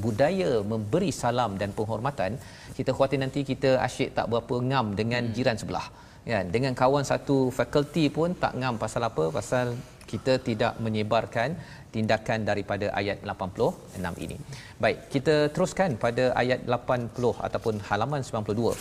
[0.06, 2.32] budaya memberi salam dan penghormatan
[2.78, 5.34] kita khawatir nanti kita asyik tak berapa ngam dengan hmm.
[5.38, 5.88] jiran sebelah
[6.34, 9.68] kan dengan kawan satu fakulti pun tak ngam pasal apa pasal
[10.12, 11.50] kita tidak menyebarkan
[11.94, 14.38] tindakan daripada ayat 86 ini.
[14.84, 18.74] Baik, kita teruskan pada ayat 80 ataupun halaman 92.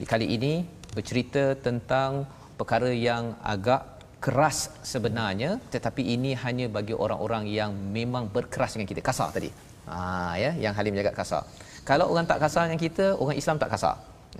[0.00, 0.52] Di kali ini
[0.96, 2.26] bercerita tentang
[2.58, 3.82] perkara yang agak
[4.22, 9.50] keras sebenarnya tetapi ini hanya bagi orang-orang yang memang berkeras dengan kita kasar tadi
[9.90, 11.42] Ha ya yang Halim jaga kasar.
[11.88, 13.96] Kalau orang tak kasar dengan kita, orang Islam tak kasar.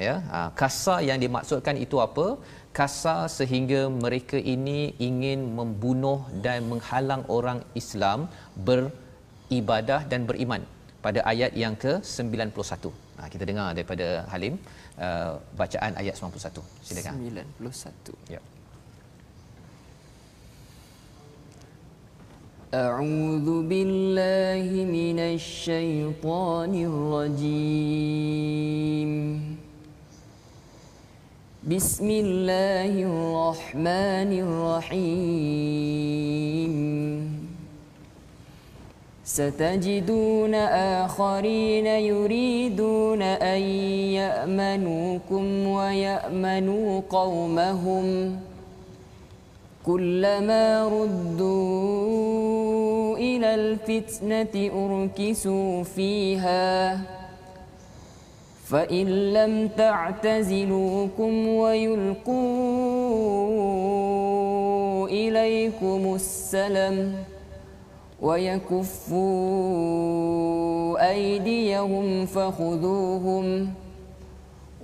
[0.07, 0.15] Ya.
[0.33, 2.27] Ha, kasar yang dimaksudkan itu apa?
[2.79, 4.79] Kasar sehingga mereka ini
[5.09, 8.31] ingin membunuh dan menghalang orang Islam
[8.69, 10.63] beribadah dan beriman
[11.05, 12.95] pada ayat yang ke-91.
[13.19, 14.55] Ha, kita dengar daripada Halim
[15.07, 16.63] uh, bacaan ayat 91.
[16.89, 17.15] Silakan.
[17.61, 18.33] 91.
[18.35, 18.41] Ya.
[22.75, 29.13] أعوذ بالله من الشيطان الرجيم.
[31.69, 35.13] بسم الله الرحمن الرحيم.
[39.25, 40.55] ستجدون
[41.05, 43.61] آخرين يريدون أن
[44.17, 48.37] يأمنوكم ويأمنوا قومهم.
[49.87, 52.52] كلما ردوا
[53.23, 57.01] إلى الفتنة أركسوا فيها.
[58.65, 62.33] فإن لم تعتزلوكم ويلقوا
[65.09, 67.15] إليكم السلم
[68.23, 69.23] ويكفوا
[71.11, 73.75] أيديهم فخذوهم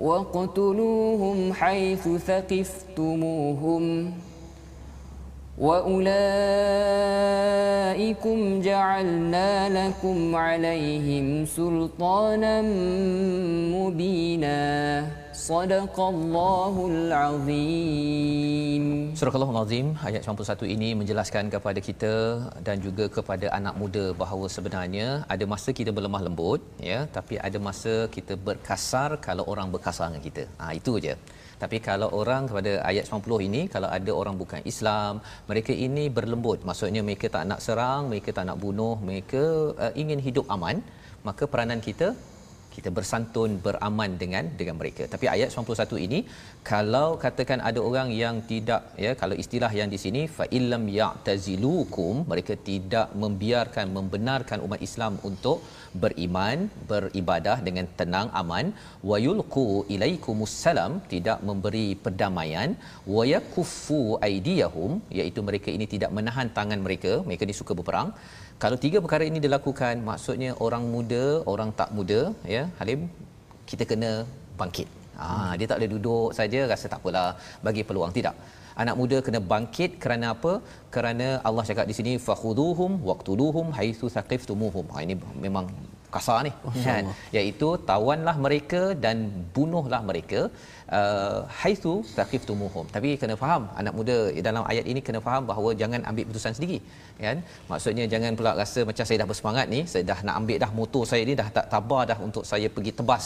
[0.01, 4.12] واقتلوهم حيث ثقفتموهم.
[8.18, 12.55] وأولئكم جعلنا لكم عليهم سلطانا
[13.78, 14.61] مبينا
[15.34, 18.84] Sadaqallahul azim.
[19.20, 22.14] Surah Al-Azim ayat 91 ini menjelaskan kepada kita
[22.68, 27.57] dan juga kepada anak muda bahawa sebenarnya ada masa kita berlemah lembut ya tapi ada
[27.68, 30.43] masa kita berkasar kalau orang berkasar dengan kita.
[30.61, 31.16] Ha itu je.
[31.62, 35.12] tapi kalau orang kepada ayat 90 ini kalau ada orang bukan Islam,
[35.50, 36.62] mereka ini berlembut.
[36.68, 39.42] Maksudnya mereka tak nak serang, mereka tak nak bunuh, mereka
[39.84, 40.78] uh, ingin hidup aman,
[41.28, 42.09] maka peranan kita
[42.79, 45.05] kita bersantun beraman dengan dengan mereka.
[45.14, 46.18] Tapi ayat 91 ini
[46.70, 52.14] kalau katakan ada orang yang tidak ya kalau istilah yang di sini fa illam ya'tazilukum
[52.33, 55.59] mereka tidak membiarkan membenarkan umat Islam untuk
[56.03, 56.59] beriman
[56.91, 58.66] beribadah dengan tenang aman.
[59.11, 62.70] Wa yulqu ilaikumussalam tidak memberi perdamaian.
[63.16, 68.11] Wa yakuffu aydiyahum iaitu mereka ini tidak menahan tangan mereka mereka ni suka berperang
[68.62, 72.20] kalau tiga perkara ini dilakukan maksudnya orang muda orang tak muda
[72.54, 73.00] ya Halim
[73.70, 74.11] kita kena
[74.61, 74.88] bangkit.
[75.26, 77.28] Ah dia tak boleh duduk saja rasa tak apalah
[77.66, 78.12] bagi peluang.
[78.16, 78.34] Tidak.
[78.82, 80.52] Anak muda kena bangkit kerana apa?
[80.94, 85.66] Kerana Allah cakap di sini fakhuduhum waqtuluhum haitsu saqiftumuhum ha ini memang
[86.14, 86.52] kasar ni.
[86.86, 87.04] Kan?
[87.36, 89.16] Iaitu tawanlah mereka dan
[89.56, 90.40] bunuhlah mereka
[90.99, 94.16] uh, haitsu taqiftumuhum tapi kena faham anak muda
[94.49, 96.78] dalam ayat ini kena faham bahawa jangan ambil keputusan sendiri
[97.26, 97.39] kan?
[97.70, 101.05] Maksudnya jangan pula rasa macam saya dah bersemangat ni saya dah nak ambil dah motor
[101.12, 103.24] saya ni dah tak tabar dah untuk saya pergi tebas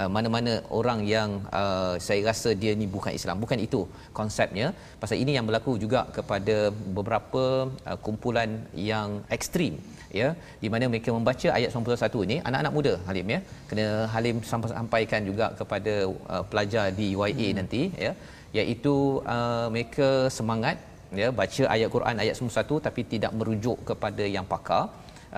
[0.00, 1.30] uh, mana-mana orang yang
[1.60, 3.36] uh, saya rasa dia ni bukan Islam.
[3.44, 3.80] Bukan itu
[4.18, 4.66] konsepnya.
[5.02, 6.56] Pasal ini yang berlaku juga kepada
[6.96, 7.44] beberapa
[7.90, 8.50] uh, kumpulan
[8.90, 9.76] yang ekstrim
[10.20, 10.28] ya.
[10.62, 13.40] Di mana mereka membaca ayat 91 ni anak-anak muda Halim ya.
[13.70, 15.94] Kena Halim sampaikan juga kepada
[16.34, 17.56] uh, pelajar di UIA hmm.
[17.60, 18.12] nanti ya.
[18.58, 18.94] Iaitu
[19.34, 20.08] uh, mereka
[20.38, 20.76] semangat
[21.20, 24.84] ya baca ayat Quran ayat 91 tapi tidak merujuk kepada yang pakar.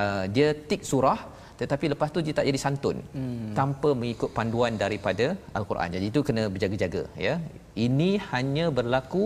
[0.03, 1.19] Uh, dia tik surah
[1.61, 3.53] tetapi lepas tu dia tak jadi santun hmm.
[3.59, 5.27] tanpa mengikut panduan daripada
[5.59, 5.89] al-Quran.
[5.97, 7.35] Jadi itu kena berjaga-jaga ya.
[7.87, 9.25] Ini hanya berlaku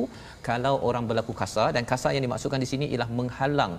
[0.48, 3.74] kalau orang berlaku kasar dan kasar yang dimaksudkan di sini ialah menghalang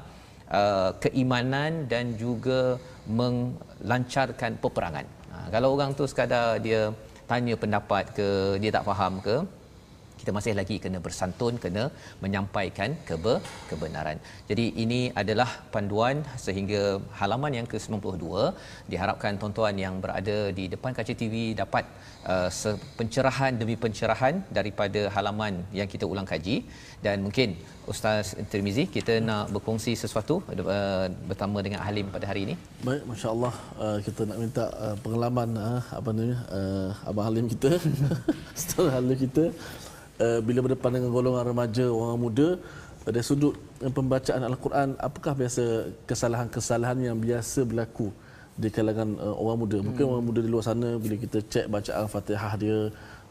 [0.59, 2.61] uh, keimanan dan juga
[3.19, 5.05] melancarkan peperangan.
[5.31, 6.81] Ha, kalau orang tu sekadar dia
[7.31, 8.29] tanya pendapat ke
[8.61, 9.35] dia tak faham ke
[10.19, 11.83] kita masih lagi kena bersantun kena
[12.23, 13.33] menyampaikan kebe,
[13.69, 14.17] kebenaran.
[14.49, 16.81] Jadi ini adalah panduan sehingga
[17.19, 18.25] halaman yang ke-92
[18.91, 21.85] diharapkan tuan-tuan yang berada di depan kaca TV dapat
[22.33, 22.49] uh,
[22.99, 26.57] pencerahan demi pencerahan daripada halaman yang kita ulang kaji
[27.05, 27.49] dan mungkin
[27.91, 32.55] Ustaz Tirmizi kita nak berkongsi sesuatu uh, bersama dengan Halim pada hari ini.
[32.87, 33.53] Baik, masya-Allah
[33.85, 36.27] uh, kita nak minta uh, pengalaman uh, apa ni
[36.59, 37.71] uh, Abang Halim kita,
[38.57, 39.43] Ustaz Halim kita
[40.23, 42.47] uh, bila berdepan dengan golongan remaja orang muda
[43.05, 43.53] dari sudut
[43.97, 48.09] pembacaan al-Quran apakah biasa kesalahan-kesalahan yang biasa berlaku
[48.57, 50.11] di kalangan uh, orang muda mungkin hmm.
[50.15, 52.77] orang muda di luar sana bila kita cek bacaan Fatihah dia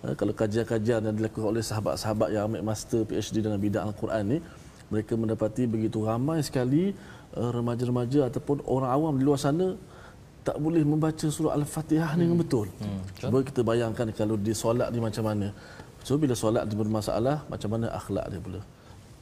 [0.05, 4.39] uh, kalau kajian-kajian yang dilakukan oleh sahabat-sahabat yang ambil master PhD dalam bidang al-Quran ni
[4.93, 6.93] mereka mendapati begitu ramai sekali
[7.35, 9.75] uh, remaja-remaja ataupun orang awam di luar sana
[10.45, 12.21] tak boleh membaca surah al-Fatihah hmm.
[12.21, 12.67] dengan betul.
[12.77, 13.01] Hmm.
[13.17, 15.49] Cuba kita bayangkan kalau dia solat ni macam mana.
[16.05, 18.61] So bila solat dia bermasalah, macam mana akhlak dia pula?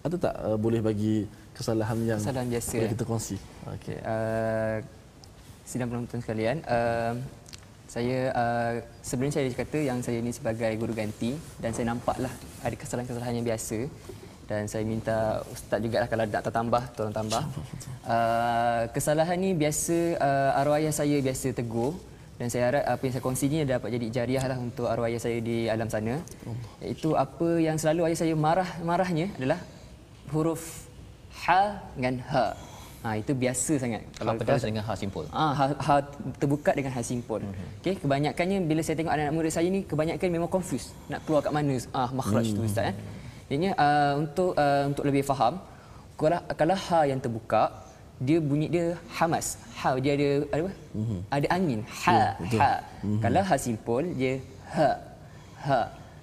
[0.02, 3.36] Ada tak uh, boleh bagi kesalahan yang kesalahan biasa boleh kita kongsi?
[3.78, 3.98] Okey.
[4.02, 4.82] Uh,
[5.62, 7.14] sidang penonton sekalian, uh,
[7.86, 12.34] saya uh, sebenarnya saya kata yang saya ini sebagai guru ganti dan saya nampaklah
[12.66, 13.78] ada kesalahan-kesalahan yang biasa
[14.50, 17.46] dan saya minta ustaz juga lah kalau nak tambah tolong tambah.
[18.02, 21.94] Uh, kesalahan ni biasa uh, arwah ayah saya biasa tegur
[22.40, 25.20] dan saya harap apa yang saya kongsi ini dapat jadi jariah lah untuk arwah ayah
[25.20, 26.14] saya di alam sana.
[26.80, 29.60] Iaitu apa yang selalu ayah saya marah marahnya adalah
[30.32, 30.88] huruf
[31.44, 32.56] ha dengan ha.
[33.02, 34.02] Ha itu biasa sangat.
[34.14, 35.24] Kalau pedas kalau, dengan ha simpul.
[35.34, 35.94] Ah ha, ha,
[36.38, 37.42] terbuka dengan ha simpul.
[37.42, 37.82] Mm-hmm.
[37.82, 41.50] Okey, kebanyakannya bila saya tengok anak-anak murid saya ni kebanyakan memang confuse nak keluar kat
[41.50, 42.56] mana ah makhraj mm.
[42.56, 42.96] tu ustaz eh.
[43.50, 45.58] Jadinya uh, untuk uh, untuk lebih faham
[46.14, 47.81] kalau kalau ha yang terbuka
[48.22, 48.86] dia bunyi dia
[49.18, 49.58] hamas.
[49.82, 50.72] Ha dia ada ada apa?
[50.94, 51.20] Mm-hmm.
[51.28, 51.80] ada angin.
[51.82, 52.26] Ha ya,
[52.62, 52.70] ha.
[52.78, 53.20] mm-hmm.
[53.20, 54.32] kalau ha simpul dia
[54.74, 54.88] ha
[55.66, 55.80] ha.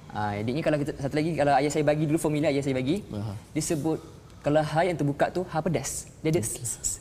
[0.10, 3.06] Ha jadinya kalau kita satu lagi kalau ayah saya bagi dulu formula ayah saya bagi
[3.06, 3.36] uh-huh.
[3.54, 4.00] dia sebut
[4.42, 6.08] kalau ha yang terbuka tu ha pedas.
[6.24, 6.42] Dia ada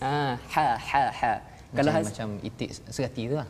[0.03, 1.33] ha ha ha ha.
[1.69, 3.49] Kalau macam, ha, macam itik serati tu lah.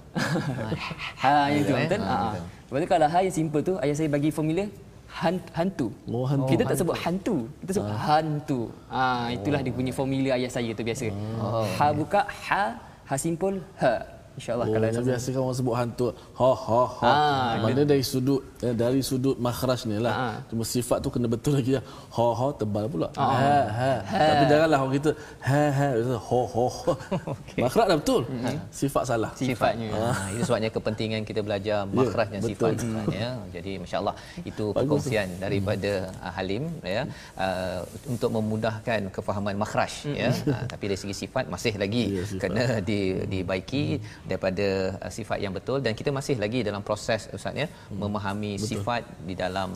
[1.23, 2.03] Ha yang tu betul?
[2.03, 2.43] Ha, ha.
[2.67, 4.67] lepas tu kalau ha yang simple tu ayah saya bagi formula
[5.09, 5.89] hantu.
[6.07, 6.51] Oh, hantu.
[6.53, 7.37] Kita tak sebut hantu.
[7.65, 8.01] Kita sebut uh.
[8.07, 8.61] hantu.
[8.93, 9.65] Ah ha, itulah oh.
[9.65, 11.09] dia punya formula ayah saya tu biasa.
[11.41, 11.65] Oh.
[11.65, 12.63] Ha buka ha,
[13.09, 14.18] ha simpul ha.
[14.39, 16.07] Insyaallah oh, kalau biasa kan orang sebut hantu.
[16.41, 17.11] Ha ha ha.
[17.11, 20.15] Ah, mana dari sudut eh, dari sudut makhraj ni lah.
[20.15, 20.35] Ah.
[20.51, 21.83] cuma sifat tu kena betul lagi ya
[22.17, 23.09] ha ha tebal pula.
[23.19, 23.29] Ah.
[23.43, 23.93] ha, ha.
[24.13, 24.23] Ha.
[24.31, 25.11] Tapi janganlah orang kita
[25.49, 25.89] ha ha.
[26.29, 26.67] Ho ho
[27.35, 27.61] okay.
[27.65, 28.23] makhraj dah betul.
[28.31, 28.59] Hmm.
[28.81, 29.31] sifat salah.
[29.35, 29.89] Sifatnya.
[29.99, 30.17] Ah.
[30.33, 32.73] itu sebabnya kepentingan kita belajar ya, makhrajnya yeah, sifat.
[33.11, 33.31] Ya.
[33.57, 34.15] Jadi masyaallah
[34.51, 36.65] itu perkongsian daripada uh, Halim
[36.97, 37.03] ya.
[37.35, 40.31] Uh, untuk memudahkan kefahaman makhraj ya.
[40.47, 43.01] Uh, tapi dari segi sifat masih lagi ya, kena di
[43.33, 43.85] dibaiki
[44.31, 44.67] daripada
[45.05, 45.79] uh, sifat yang betul.
[45.85, 47.99] Dan kita masih lagi dalam proses ustaz ya hmm.
[48.03, 48.69] memahami betul.
[48.71, 49.69] sifat di dalam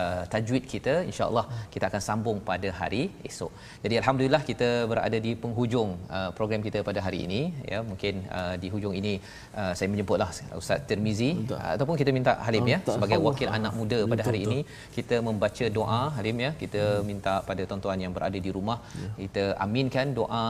[0.00, 0.94] uh, tajwid kita.
[1.10, 1.44] Insyaallah
[1.74, 3.52] kita akan sambung pada hari esok.
[3.84, 7.40] Jadi alhamdulillah kita berada di penghujung uh, program kita pada hari ini
[7.72, 7.80] ya.
[7.90, 9.14] Mungkin uh, di hujung ini
[9.60, 10.30] uh, saya menyebutlah
[10.60, 14.60] ustaz Tirmizi uh, ataupun kita minta Halim ya sebagai wakil anak muda pada hari ini.
[14.96, 16.50] kita membaca doa Halim ya.
[16.62, 17.04] Kita hmm.
[17.10, 19.10] minta pada tuan-tuan yang berada di rumah ya.
[19.24, 20.46] kita aminkan doa.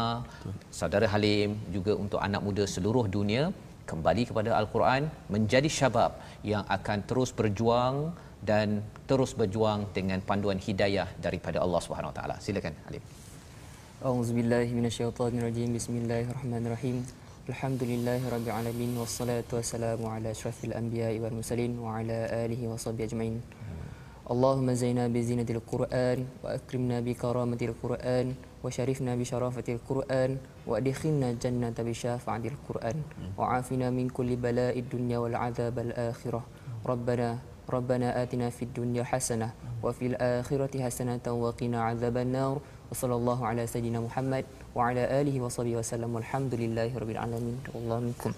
[0.79, 3.44] Saudara Halim juga untuk anak muda seluruh dunia
[3.90, 6.12] kembali kepada al-Quran menjadi syabab
[6.46, 8.14] yang akan terus berjuang
[8.50, 12.36] dan terus berjuang dengan panduan hidayah daripada Allah Subhanahu Wa Taala.
[12.40, 13.04] Silakan Halim.
[14.00, 15.76] Auzubillahi minasyaitonirrajim.
[15.76, 17.04] Bismillahirrahmanirrahim.
[17.50, 23.38] Alhamdulillahirabbil alamin wassalatu wassalamu ala asyrafil anbiya'i wal mursalin wa ala alihi washabbihi ajmain.
[24.30, 28.28] اللهم زينا بزينة القرآن وأكرمنا بكرامة القرآن
[28.62, 30.32] وشرفنا بشرافة القرآن
[30.67, 32.97] وادخلنا الجنة بشافعة القرآن
[33.39, 36.43] وعافنا من كل بلاء الدنيا والعذاب الآخرة
[36.87, 37.39] ربنا
[37.71, 39.51] ربنا آتنا في الدنيا حسنة
[39.83, 42.57] وفي الآخرة حسنة وقنا عذاب النار
[42.91, 44.45] وصلى الله على سيدنا محمد
[44.75, 48.33] وعلى آله وصحبه وسلم والحمد لله رب العالمين والله منكم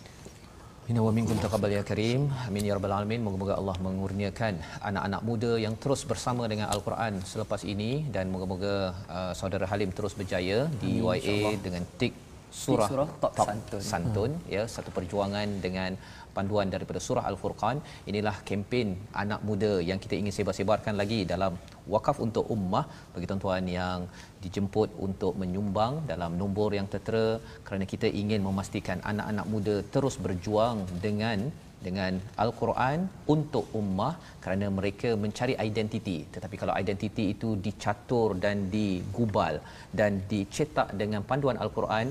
[0.87, 2.31] Minna wa minkum taqabbal ya karim.
[2.47, 3.19] Amin ya rabbal alamin.
[3.27, 4.55] Moga-moga Allah mengurniakan
[4.89, 10.15] anak-anak muda yang terus bersama dengan Al-Quran selepas ini dan moga-moga uh, saudara Halim terus
[10.15, 12.15] berjaya di Amin, UIA dengan tik
[12.51, 14.53] surah, surah top, top santun, santun hmm.
[14.55, 15.91] ya satu perjuangan dengan
[16.37, 17.77] panduan daripada surah al-furqan.
[18.11, 18.89] Inilah kempen
[19.23, 21.53] anak muda yang kita ingin sebar-sebarkan lagi dalam
[21.95, 22.85] wakaf untuk ummah.
[23.15, 24.01] Bagi tuan-tuan yang
[24.45, 27.29] dijemput untuk menyumbang dalam nombor yang tertera
[27.67, 31.41] kerana kita ingin memastikan anak-anak muda terus berjuang dengan
[31.87, 32.99] dengan al-Quran
[33.35, 36.19] untuk ummah kerana mereka mencari identiti.
[36.35, 39.57] Tetapi kalau identiti itu dicatur dan digubal
[39.99, 42.09] dan dicetak dengan panduan al-Quran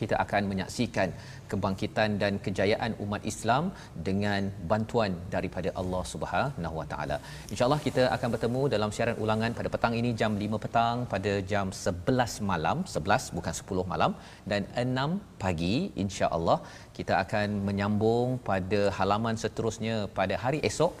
[0.00, 1.08] kita akan menyaksikan
[1.50, 3.64] kebangkitan dan kejayaan umat Islam
[4.08, 7.18] dengan bantuan daripada Allah Subhanahu Wa Taala.
[7.52, 11.68] Insya-Allah kita akan bertemu dalam siaran ulangan pada petang ini jam 5 petang pada jam
[11.82, 14.12] 11 malam, 11 bukan 10 malam
[14.52, 16.58] dan 6 pagi insya-Allah
[16.98, 20.94] kita akan menyambung pada halaman seterusnya pada hari esok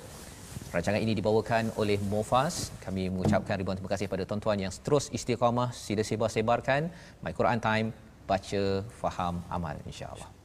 [0.74, 2.54] Rancangan ini dibawakan oleh Mofas.
[2.84, 5.70] Kami mengucapkan ribuan terima kasih pada tuan-tuan yang terus istiqamah.
[5.84, 6.90] Sila sebar-sebarkan.
[7.24, 7.88] My Quran Time
[8.26, 10.35] baca, faham, amal insya-Allah.